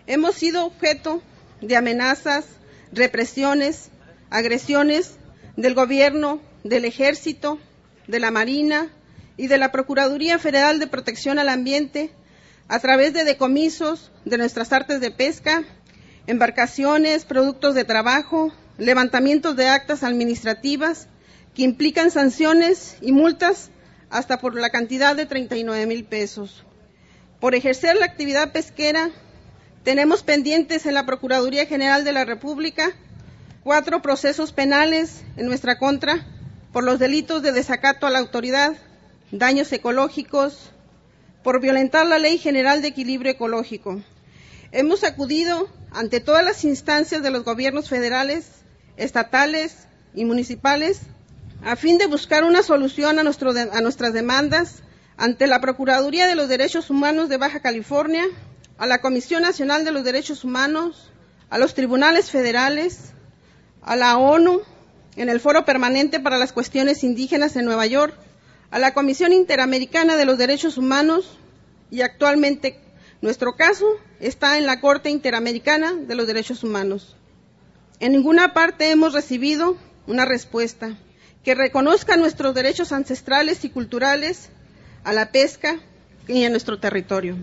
[0.07, 1.23] Hemos sido objeto
[1.61, 2.45] de amenazas,
[2.93, 3.91] represiones,
[4.31, 5.17] agresiones
[5.57, 7.59] del gobierno, del ejército,
[8.07, 8.91] de la Marina
[9.37, 12.11] y de la Procuraduría Federal de Protección al Ambiente
[12.69, 15.65] a través de decomisos de nuestras artes de pesca,
[16.27, 21.09] embarcaciones, productos de trabajo, levantamientos de actas administrativas
[21.55, 23.71] que implican sanciones y multas
[24.11, 26.65] hasta por la cantidad de 39 mil pesos.
[27.41, 29.11] Por ejercer la actividad pesquera,
[29.85, 32.93] tenemos pendientes en la Procuraduría General de la República
[33.63, 36.25] cuatro procesos penales en nuestra contra
[36.73, 38.75] por los delitos de desacato a la autoridad,
[39.33, 40.71] daños ecológicos,
[41.43, 44.03] por violentar la Ley General de Equilibrio Ecológico.
[44.73, 48.47] Hemos acudido ante todas las instancias de los gobiernos federales,
[48.97, 51.01] estatales y municipales
[51.67, 54.85] a fin de buscar una solución a, a nuestras demandas
[55.17, 58.23] ante la Procuraduría de los Derechos Humanos de Baja California,
[58.79, 61.11] a la Comisión Nacional de los Derechos Humanos,
[61.51, 63.11] a los tribunales federales,
[63.83, 64.61] a la ONU,
[65.17, 68.15] en el Foro Permanente para las Cuestiones Indígenas en Nueva York,
[68.71, 71.37] a la Comisión Interamericana de los Derechos Humanos
[71.91, 72.79] y actualmente
[73.23, 73.87] nuestro caso
[74.21, 77.17] está en la Corte Interamericana de los Derechos Humanos.
[77.99, 80.97] En ninguna parte hemos recibido una respuesta
[81.47, 84.49] que reconozca nuestros derechos ancestrales y culturales
[85.05, 85.79] a la pesca
[86.27, 87.37] y a nuestro territorio.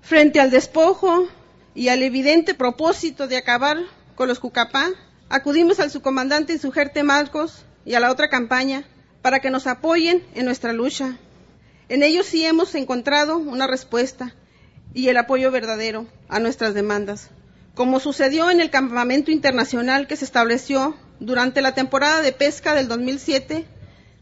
[0.00, 1.26] Frente al despojo
[1.74, 3.78] y al evidente propósito de acabar
[4.14, 4.90] con los Cucapá,
[5.28, 8.84] acudimos al subcomandante insurgente Marcos y a la otra campaña
[9.22, 11.18] para que nos apoyen en nuestra lucha.
[11.88, 14.36] En ellos sí hemos encontrado una respuesta
[14.94, 17.30] y el apoyo verdadero a nuestras demandas,
[17.74, 22.88] como sucedió en el campamento internacional que se estableció durante la temporada de pesca del
[22.88, 23.64] 2007,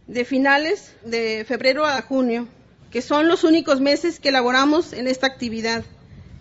[0.07, 2.49] de finales de febrero a junio,
[2.91, 5.85] que son los únicos meses que elaboramos en esta actividad.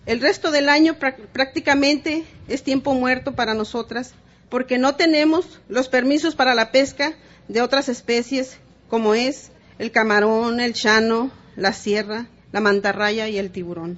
[0.05, 0.97] El resto del año
[1.31, 4.13] prácticamente es tiempo muerto para nosotras,
[4.49, 7.13] porque no tenemos los permisos para la pesca
[7.47, 8.57] de otras especies,
[8.89, 13.97] como es el camarón, el chano, la sierra, la mantarraya y el tiburón.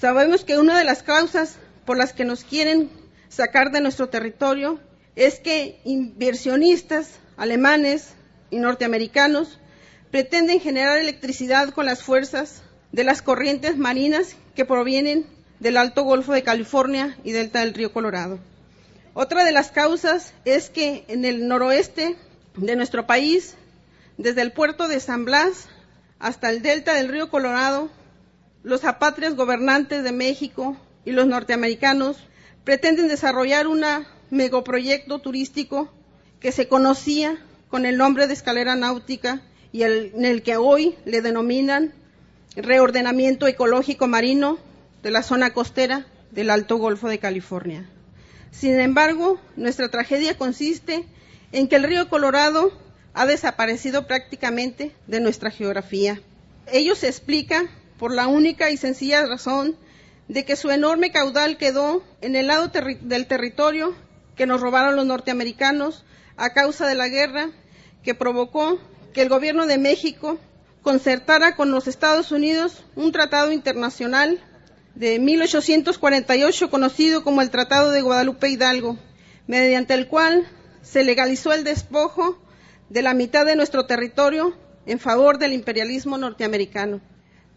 [0.00, 2.90] Sabemos que una de las causas por las que nos quieren
[3.28, 4.80] sacar de nuestro territorio
[5.14, 8.14] es que inversionistas alemanes
[8.50, 9.58] y norteamericanos
[10.10, 12.62] pretenden generar electricidad con las fuerzas
[12.92, 17.92] de las corrientes marinas que provienen del Alto Golfo de California y delta del río
[17.92, 18.38] Colorado.
[19.14, 22.16] Otra de las causas es que en el noroeste
[22.56, 23.54] de nuestro país,
[24.18, 25.68] desde el puerto de San Blas
[26.18, 27.90] hasta el delta del río Colorado,
[28.62, 32.18] los apatrias gobernantes de México y los norteamericanos
[32.64, 33.84] pretenden desarrollar un
[34.30, 35.92] megaproyecto turístico
[36.40, 37.38] que se conocía
[37.70, 39.40] con el nombre de escalera náutica
[39.72, 41.92] y en el que hoy le denominan
[42.56, 44.58] reordenamiento ecológico marino
[45.06, 47.88] de la zona costera del Alto Golfo de California.
[48.50, 51.04] Sin embargo, nuestra tragedia consiste
[51.52, 52.72] en que el río Colorado
[53.14, 56.20] ha desaparecido prácticamente de nuestra geografía.
[56.72, 57.66] Ello se explica
[58.00, 59.76] por la única y sencilla razón
[60.26, 63.94] de que su enorme caudal quedó en el lado del territorio
[64.34, 66.04] que nos robaron los norteamericanos
[66.36, 67.50] a causa de la guerra
[68.02, 68.80] que provocó
[69.14, 70.40] que el gobierno de México
[70.82, 74.42] concertara con los Estados Unidos un tratado internacional
[74.96, 78.98] de 1848 conocido como el Tratado de Guadalupe Hidalgo,
[79.46, 80.48] mediante el cual
[80.80, 82.38] se legalizó el despojo
[82.88, 87.02] de la mitad de nuestro territorio en favor del imperialismo norteamericano.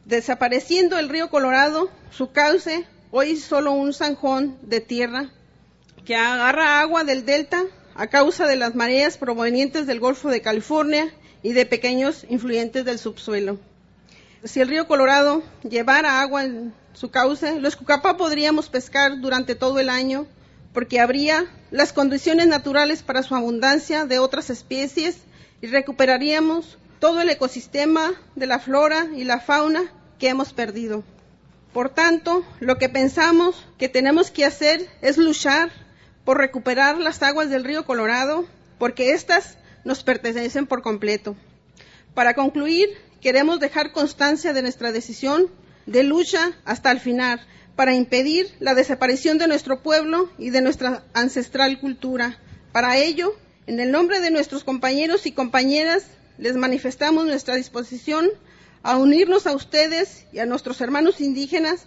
[0.04, 5.30] Desapareciendo el río Colorado, su cauce, hoy solo un zanjón de tierra
[6.04, 7.64] que agarra agua del delta
[7.96, 13.00] a causa de las mareas provenientes del Golfo de California y de pequeños influyentes del
[13.00, 13.60] subsuelo.
[14.44, 19.80] Si el río Colorado llevara agua en su cauce, los Cucapá podríamos pescar durante todo
[19.80, 20.28] el año
[20.74, 25.20] porque habría las condiciones naturales para su abundancia de otras especies
[25.62, 29.84] y recuperaríamos todo el ecosistema de la flora y la fauna
[30.20, 31.06] que hemos perdido.
[31.72, 35.72] Por tanto, lo que pensamos que tenemos que hacer es luchar
[36.26, 38.46] por recuperar las aguas del río Colorado,
[38.78, 41.38] porque éstas nos pertenecen por completo.
[42.14, 42.90] Para concluir,
[43.22, 45.50] queremos dejar constancia de nuestra decisión
[45.92, 47.40] de lucha hasta el final
[47.76, 52.38] para impedir la desaparición de nuestro pueblo y de nuestra ancestral cultura.
[52.72, 53.34] Para ello,
[53.68, 56.06] en el nombre de nuestros compañeros y compañeras,
[56.38, 58.30] les manifestamos nuestra disposición
[58.84, 61.86] a unirnos a ustedes y a nuestros hermanos indígenas,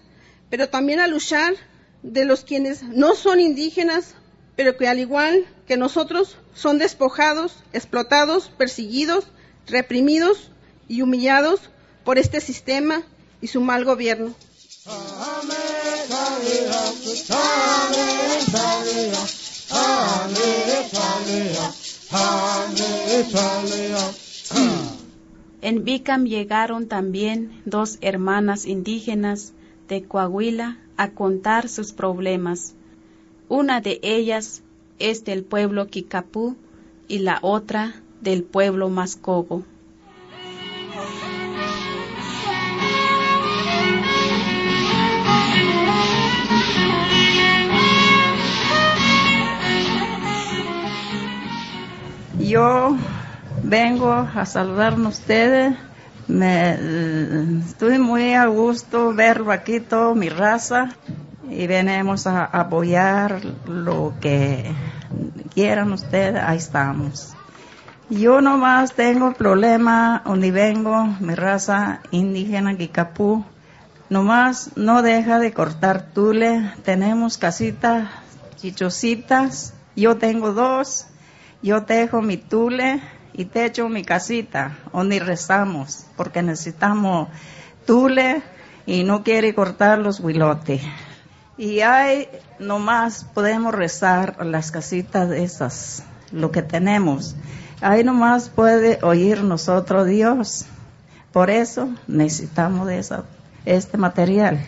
[0.50, 1.55] pero también a luchar
[2.03, 4.14] de los quienes no son indígenas
[4.57, 9.26] pero que al igual que nosotros son despojados, explotados, perseguidos,
[9.66, 10.50] reprimidos
[10.88, 11.61] y humillados
[12.05, 13.03] por este sistema
[13.43, 14.32] y su mal gobierno.
[25.61, 29.53] En Bicam llegaron también dos hermanas indígenas
[29.88, 32.74] de Coahuila a contar sus problemas.
[33.49, 34.62] Una de ellas
[34.99, 36.57] es del pueblo Kikapú
[37.09, 39.64] y la otra del pueblo Mascogo.
[52.53, 52.98] Yo
[53.62, 55.74] vengo a saludarnos ustedes.
[56.28, 60.90] Me, estoy muy a gusto verlo aquí, toda mi raza
[61.48, 64.70] y venimos a apoyar lo que
[65.55, 67.32] quieran ustedes, ahí estamos.
[68.11, 73.46] Yo nomás tengo problema donde vengo, mi raza indígena Kikapú,
[74.11, 76.70] Nomás no deja de cortar tule.
[76.84, 78.11] Tenemos casitas
[78.57, 79.72] chichositas.
[79.96, 81.07] Yo tengo dos.
[81.62, 83.00] Yo tejo mi tule
[83.32, 87.28] y techo mi casita donde rezamos porque necesitamos
[87.86, 88.42] tule
[88.84, 90.82] y no quiere cortar los huilotes.
[91.56, 96.02] Y hay, nomás podemos rezar las casitas esas,
[96.32, 97.36] lo que tenemos.
[97.80, 100.66] Ahí nomás puede oír nosotros Dios.
[101.30, 103.24] Por eso necesitamos de esa,
[103.64, 104.60] este material.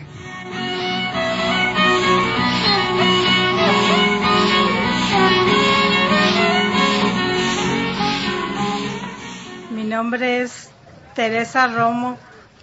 [9.95, 10.67] Nombre es
[11.15, 12.17] Teresa Romo,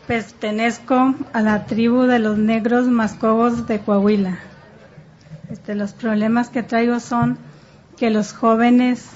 [0.06, 4.38] pertenezco a la tribu de los negros mascobos de Coahuila.
[5.50, 7.38] Este, los problemas que traigo son
[7.96, 9.06] que los jóvenes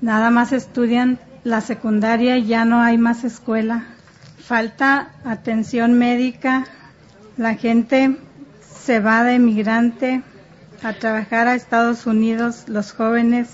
[0.00, 3.86] nada más estudian la secundaria y ya no hay más escuela.
[4.38, 6.66] Falta atención médica,
[7.36, 8.18] la gente
[8.84, 10.22] se va de emigrante
[10.84, 13.48] a trabajar a Estados Unidos, los jóvenes.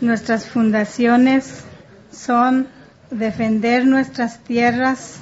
[0.00, 1.64] Nuestras fundaciones
[2.10, 2.79] son
[3.10, 5.18] defender nuestras tierras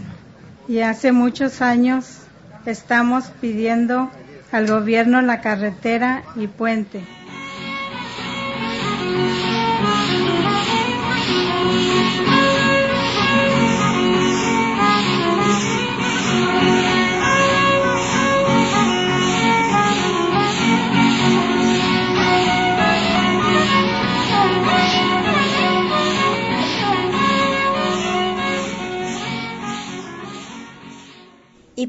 [0.68, 2.18] y hace muchos años
[2.66, 4.11] estamos pidiendo
[4.53, 7.18] al gobierno la carretera y puente.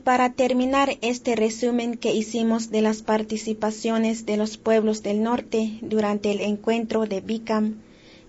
[0.09, 6.31] Para terminar este resumen que hicimos de las participaciones de los pueblos del norte durante
[6.31, 7.75] el encuentro de Bicam,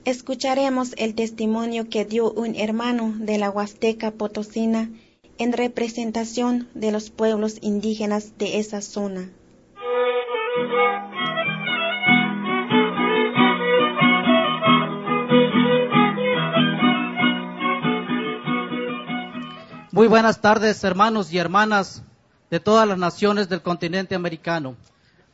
[0.04, 4.90] escucharemos el testimonio que dio un hermano de la Huasteca Potosina
[5.38, 9.30] en representación de los pueblos indígenas de esa zona.
[19.92, 22.02] Muy buenas tardes, hermanos y hermanas
[22.48, 24.76] de todas las naciones del continente americano.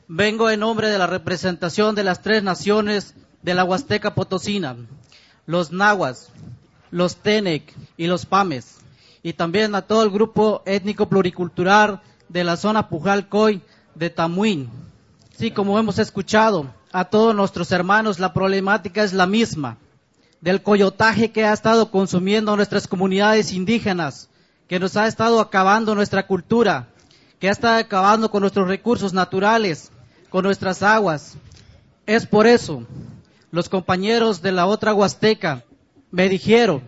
[0.08, 4.74] Vengo en nombre de la representación de las tres naciones de la Huasteca Potosina,
[5.44, 6.30] los Nahuas,
[6.90, 8.78] los Tenec y los Pames,
[9.22, 12.00] y también a todo el grupo étnico pluricultural
[12.30, 13.60] de la zona Pujalcoy
[13.94, 14.70] de Tamuín.
[15.36, 19.76] Sí, como hemos escuchado, a todos nuestros hermanos la problemática es la misma,
[20.40, 24.30] del coyotaje que ha estado consumiendo nuestras comunidades indígenas,
[24.68, 26.88] que nos ha estado acabando nuestra cultura,
[27.38, 29.90] que ha estado acabando con nuestros recursos naturales,
[30.30, 31.36] con nuestras aguas.
[32.06, 32.84] Es por eso,
[33.50, 35.64] los compañeros de la otra Huasteca
[36.10, 36.82] me dijeron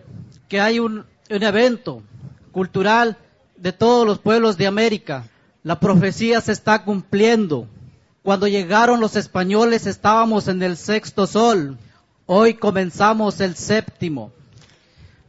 [0.47, 2.01] que hay un, un evento
[2.51, 3.17] cultural
[3.55, 5.27] de todos los pueblos de América.
[5.63, 7.67] La profecía se está cumpliendo.
[8.23, 11.77] Cuando llegaron los españoles estábamos en el sexto sol.
[12.25, 14.31] Hoy comenzamos el séptimo.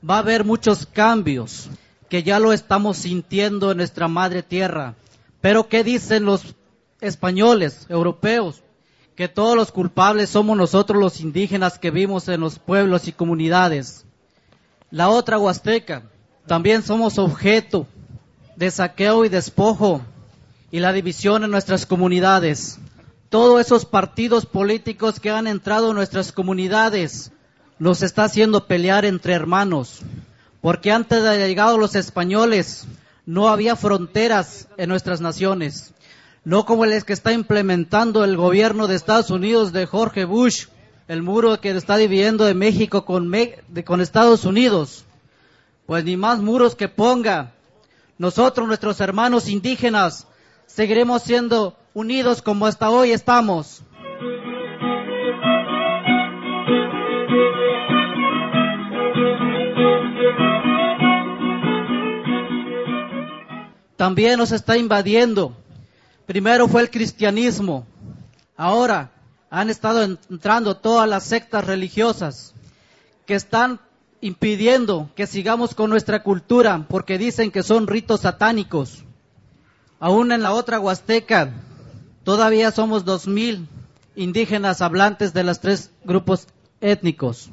[0.08, 1.68] Va a haber muchos cambios
[2.10, 4.96] que ya lo estamos sintiendo en nuestra madre tierra.
[5.40, 6.56] Pero ¿qué dicen los
[7.00, 8.62] españoles, europeos?
[9.14, 14.04] Que todos los culpables somos nosotros los indígenas que vivimos en los pueblos y comunidades.
[14.90, 16.02] La otra huasteca,
[16.46, 17.86] también somos objeto
[18.56, 20.02] de saqueo y despojo
[20.72, 22.80] y la división en nuestras comunidades.
[23.28, 27.30] Todos esos partidos políticos que han entrado en nuestras comunidades
[27.78, 30.00] nos está haciendo pelear entre hermanos.
[30.60, 32.86] Porque antes de llegar los españoles
[33.26, 35.94] no había fronteras en nuestras naciones.
[36.44, 40.66] No como el que está implementando el gobierno de Estados Unidos de Jorge Bush,
[41.08, 45.04] el muro que está dividiendo de México con Estados Unidos.
[45.86, 47.52] Pues ni más muros que ponga.
[48.18, 50.26] Nosotros, nuestros hermanos indígenas,
[50.66, 53.82] seguiremos siendo unidos como hasta hoy estamos.
[64.00, 65.54] También nos está invadiendo.
[66.24, 67.84] Primero fue el cristianismo,
[68.56, 69.10] ahora
[69.50, 72.54] han estado entrando todas las sectas religiosas
[73.26, 73.78] que están
[74.22, 79.04] impidiendo que sigamos con nuestra cultura porque dicen que son ritos satánicos.
[79.98, 81.52] Aún en la otra Huasteca
[82.24, 83.68] todavía somos dos mil
[84.16, 86.46] indígenas hablantes de los tres grupos
[86.80, 87.50] étnicos.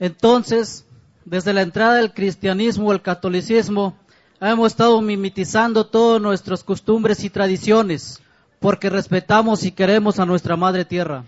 [0.00, 0.86] Entonces,
[1.26, 3.94] desde la entrada del cristianismo, el catolicismo,
[4.40, 8.20] hemos estado mimetizando todas nuestras costumbres y tradiciones
[8.60, 11.24] porque respetamos y queremos a nuestra madre tierra.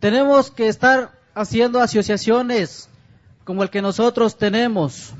[0.00, 2.88] Tenemos que estar haciendo asociaciones
[3.44, 5.12] como el que nosotros tenemos,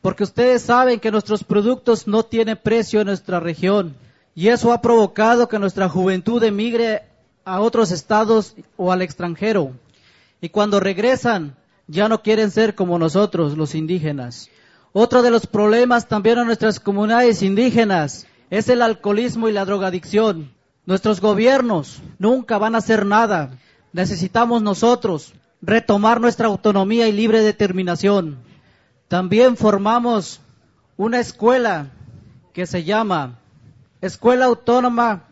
[0.00, 3.96] porque ustedes saben que nuestros productos no tienen precio en nuestra región
[4.34, 7.02] y eso ha provocado que nuestra juventud emigre
[7.44, 9.72] a otros estados o al extranjero.
[10.40, 11.56] Y cuando regresan,
[11.88, 14.50] ya no quieren ser como nosotros, los indígenas.
[14.92, 20.52] Otro de los problemas también en nuestras comunidades indígenas es el alcoholismo y la drogadicción.
[20.86, 23.50] Nuestros gobiernos nunca van a hacer nada.
[23.92, 28.38] Necesitamos nosotros retomar nuestra autonomía y libre determinación.
[29.08, 30.40] También formamos
[30.96, 31.88] una escuela
[32.52, 33.38] que se llama
[34.00, 35.24] Escuela Autónoma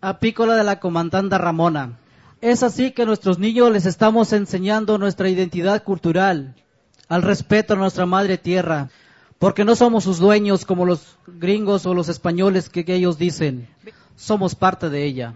[0.00, 1.98] Apícola de la Comandanta Ramona.
[2.40, 6.54] Es así que a nuestros niños les estamos enseñando nuestra identidad cultural,
[7.10, 8.88] al respeto a nuestra madre tierra,
[9.40, 13.68] porque no somos sus dueños como los gringos o los españoles que, ellos dicen,
[14.14, 15.34] somos parte de ella.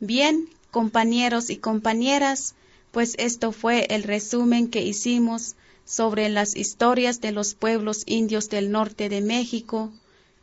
[0.00, 2.54] Bien, compañeros y compañeras,
[2.92, 8.70] pues esto fue el resumen que hicimos sobre las historias de los pueblos indios del
[8.70, 9.92] norte de México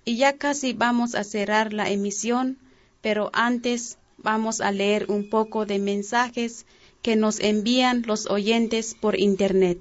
[0.04, 2.58] y ya casi vamos a cerrar la emisión,
[3.02, 6.66] pero antes vamos a leer un poco de mensajes
[7.02, 9.80] que nos envían los oyentes por Internet.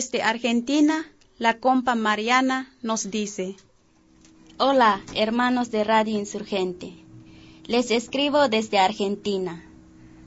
[0.00, 3.56] Desde Argentina, la compa Mariana nos dice,
[4.56, 6.94] Hola, hermanos de Radio Insurgente.
[7.66, 9.62] Les escribo desde Argentina.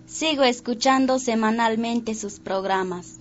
[0.06, 3.18] Sigo escuchando semanalmente sus programas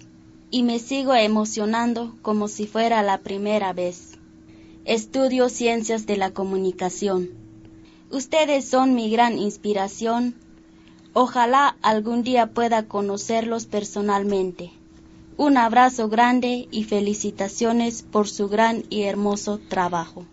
[0.50, 4.18] y me sigo emocionando como si fuera la primera vez.
[4.84, 7.30] Estudio ciencias de la comunicación.
[8.11, 10.34] Ustedes son mi gran inspiración.
[11.14, 14.82] Ojalá algún día pueda conocerlos personalmente.
[15.37, 20.26] Un abrazo grande y felicitaciones por su gran y hermoso trabajo.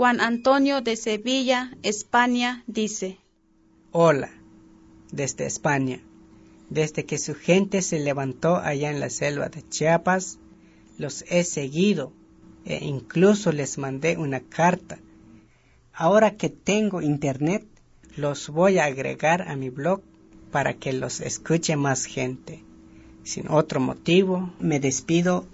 [0.00, 3.18] Juan Antonio de Sevilla, España, dice,
[3.92, 4.30] Hola,
[5.12, 6.00] desde España.
[6.70, 10.38] Desde que su gente se levantó allá en la selva de Chiapas,
[10.98, 12.12] los he seguido
[12.64, 14.98] e incluso les mandé una carta.
[15.92, 17.66] Ahora que tengo internet,
[18.16, 20.02] los voy a agregar a mi blog
[20.52, 22.62] para que los escuche más gente.
[23.24, 25.46] Sin otro motivo, me despido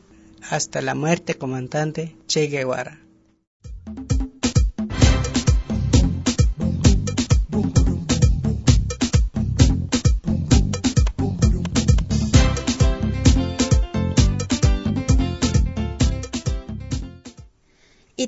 [0.51, 3.06] hasta la muerte, comandante Che Guevara.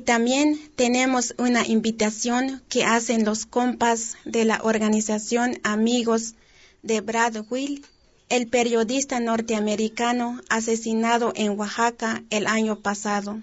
[0.09, 6.35] También tenemos una invitación que hacen los compas de la organización Amigos
[6.83, 7.85] de Brad Will,
[8.31, 13.43] el periodista norteamericano asesinado en Oaxaca el año pasado.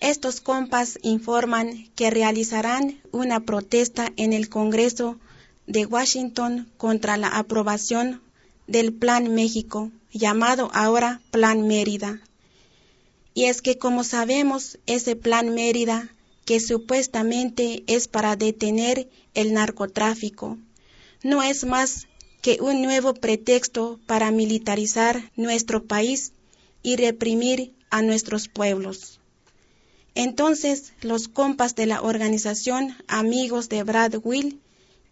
[0.00, 5.20] Estos compas informan que realizarán una protesta en el Congreso
[5.68, 8.20] de Washington contra la aprobación
[8.66, 12.20] del Plan México, llamado ahora Plan Mérida.
[13.40, 16.10] Y es que como sabemos, ese plan Mérida,
[16.44, 20.58] que supuestamente es para detener el narcotráfico,
[21.22, 22.06] no es más
[22.42, 26.34] que un nuevo pretexto para militarizar nuestro país
[26.82, 29.20] y reprimir a nuestros pueblos.
[30.14, 34.60] Entonces, los compas de la organización Amigos de Brad Will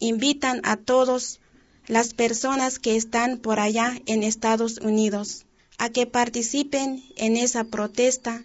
[0.01, 1.41] invitan a todos
[1.87, 5.47] las personas que están por allá en Estados Unidos
[5.79, 8.45] a que participen en esa protesta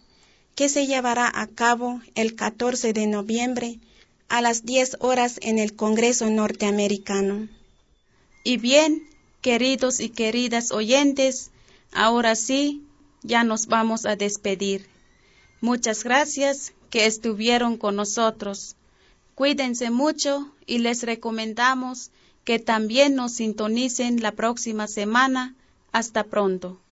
[0.55, 3.79] que se llevará a cabo el 14 de noviembre
[4.29, 7.49] a las 10 horas en el Congreso norteamericano.
[8.43, 9.03] Y bien,
[9.41, 11.51] queridos y queridas oyentes,
[11.91, 12.83] ahora sí,
[13.23, 14.87] ya nos vamos a despedir.
[15.59, 18.75] Muchas gracias que estuvieron con nosotros.
[19.33, 22.11] Cuídense mucho y les recomendamos
[22.43, 25.55] que también nos sintonicen la próxima semana.
[25.91, 26.82] Hasta pronto.